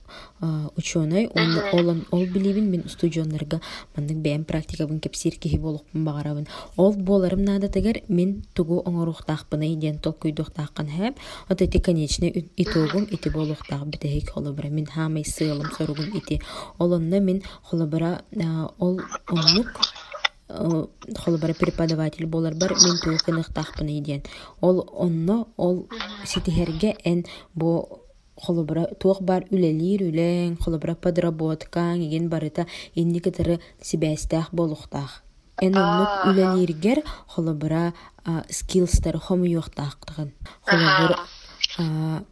[0.77, 3.61] ученый он олон ол билибин мен студионнарга
[3.97, 6.47] маннык бэм практикабын кепсир киһи болукпун багарабын
[6.77, 11.15] ол боларым наадатыгар мен тугу оҥоруохтаахпыны диэн толкуйдуохтааххан хэп
[11.49, 14.69] от эти конечный ит- итогум ити болуохтаах битэхик холобура.
[14.69, 16.41] Мен хаамай сыылым соругун ити.
[16.79, 19.69] Олонно мен холобура а, ол оннук
[20.49, 24.23] холобара преподаватель болар бар мен кыныктаахпыны диэн
[24.61, 25.89] ол онно ол
[26.25, 27.25] ситиһерге эн
[27.55, 28.01] бу
[28.37, 35.23] холобара туох бар үлелир үлэң холобара подработка иген барыта инни кытары сибэстаах болуктаах
[35.61, 37.93] эн оннук үлелиргер холобара
[38.49, 40.33] скиллстар хомуйуохтаахтыгын
[40.63, 41.17] холобур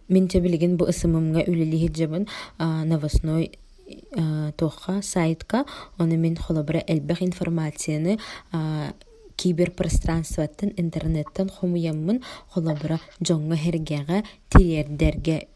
[0.08, 5.64] мен те билген бу ысымымга үлелихит жабын новостной э, туохха сайтка.
[5.98, 8.18] Оны мен холобра элбэх информацияны
[8.52, 8.92] э,
[9.36, 15.48] киберпространстваттан интернеттен хомуяммын холобра жоңго хергега тиердерге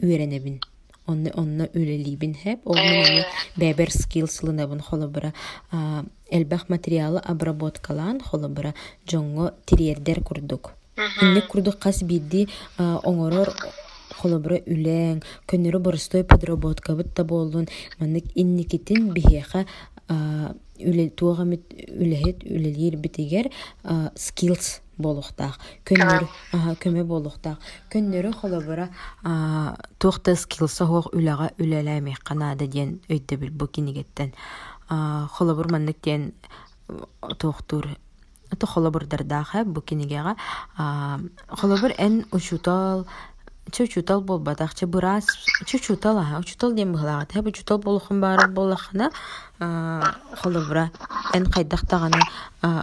[0.00, 0.60] үөренебин.
[1.08, 2.66] Онны онна үлелибин хэп.
[2.68, 3.24] Ол менен
[3.56, 5.32] бэбер скиллс лынабын холобра
[6.30, 8.74] элбэх материалы обработкалаан холобра
[9.06, 10.74] жоңго тириердер курдук.
[11.22, 12.46] Инне курдук кас бидди
[12.78, 13.54] оңорор
[14.20, 17.68] холобра үлэң көннөрү боростой подработка бытта болдун
[18.00, 19.66] маннык инникитин биһиэха
[20.08, 23.50] үле туогамит үлэһит үлелиир битигер
[24.16, 26.26] skills болохтаах көннөр
[26.82, 27.62] көмө болохтаах
[27.92, 28.88] көннөрү холобура
[29.98, 34.34] туохта skillsa хуох үлэҕэ үлэлээмиэх канаада диэн өйдөбүл бу кинигеттен
[34.88, 36.32] холобур маннык диэн
[37.38, 37.96] туохтур
[38.50, 40.36] Ото холобурдардаах бу кинигега
[41.48, 43.06] холобур эн учутал
[43.72, 45.26] чучутал болбатах че бырас
[45.66, 49.10] чучутал аха учутал диэн быһылаагат хэп учутал болохун баар боллахана
[49.58, 50.90] холобура
[51.34, 52.20] эн хайдахтаганы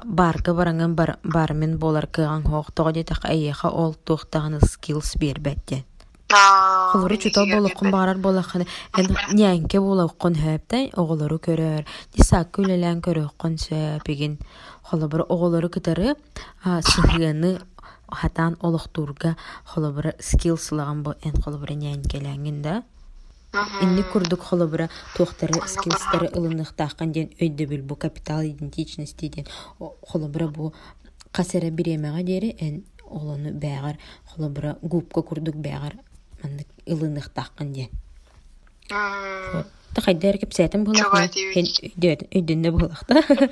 [0.04, 5.84] барга бараңан бармен болар кыган хоох тога диэтах эйеха ол туохтаганы skills биэрбэттен
[6.30, 8.66] Холору чутал болохун баарар болаханы
[8.98, 14.40] эн нянке болохун хэптэй оголору көрөр дисак үлелэн көрөккөн сөпигин
[14.82, 16.16] холобура оголору кытары
[16.64, 17.62] сыгыны
[18.08, 19.36] хатаан олохтуурга
[19.66, 22.84] холобура скиллсылаган бу эн холобура нянькелэңин да.
[23.82, 29.48] Инни курдук холобура туохтары скиллстары ылыныктааккан диэн өйдөбүл бу капитал идентичности диэн
[30.02, 30.74] холобура бу
[31.32, 35.96] касара биремега диэри эн олону бээгар холобура губка курдук бээгар
[36.44, 37.90] маннык ылыныктааккан диэн.
[39.96, 41.14] Тахайдер кепсетим булак
[42.36, 43.50] өйдөнне булакта хайдера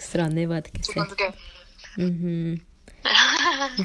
[0.00, 1.00] странный ват кесе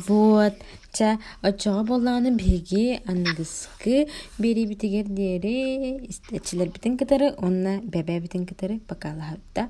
[0.08, 0.54] Вот.
[0.92, 1.14] Ча
[1.48, 9.70] очоға болланы биги ангыскы бери битигер дери истечилер битин кытары онна бебе битин кытары покалахта.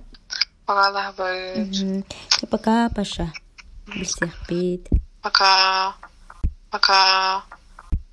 [0.66, 2.06] Покалахбыт.
[2.50, 3.32] Пока, Паша.
[3.94, 4.89] Бисех бит.
[5.22, 5.94] Пока.
[6.72, 7.44] Пока.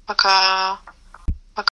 [0.05, 0.81] Пока.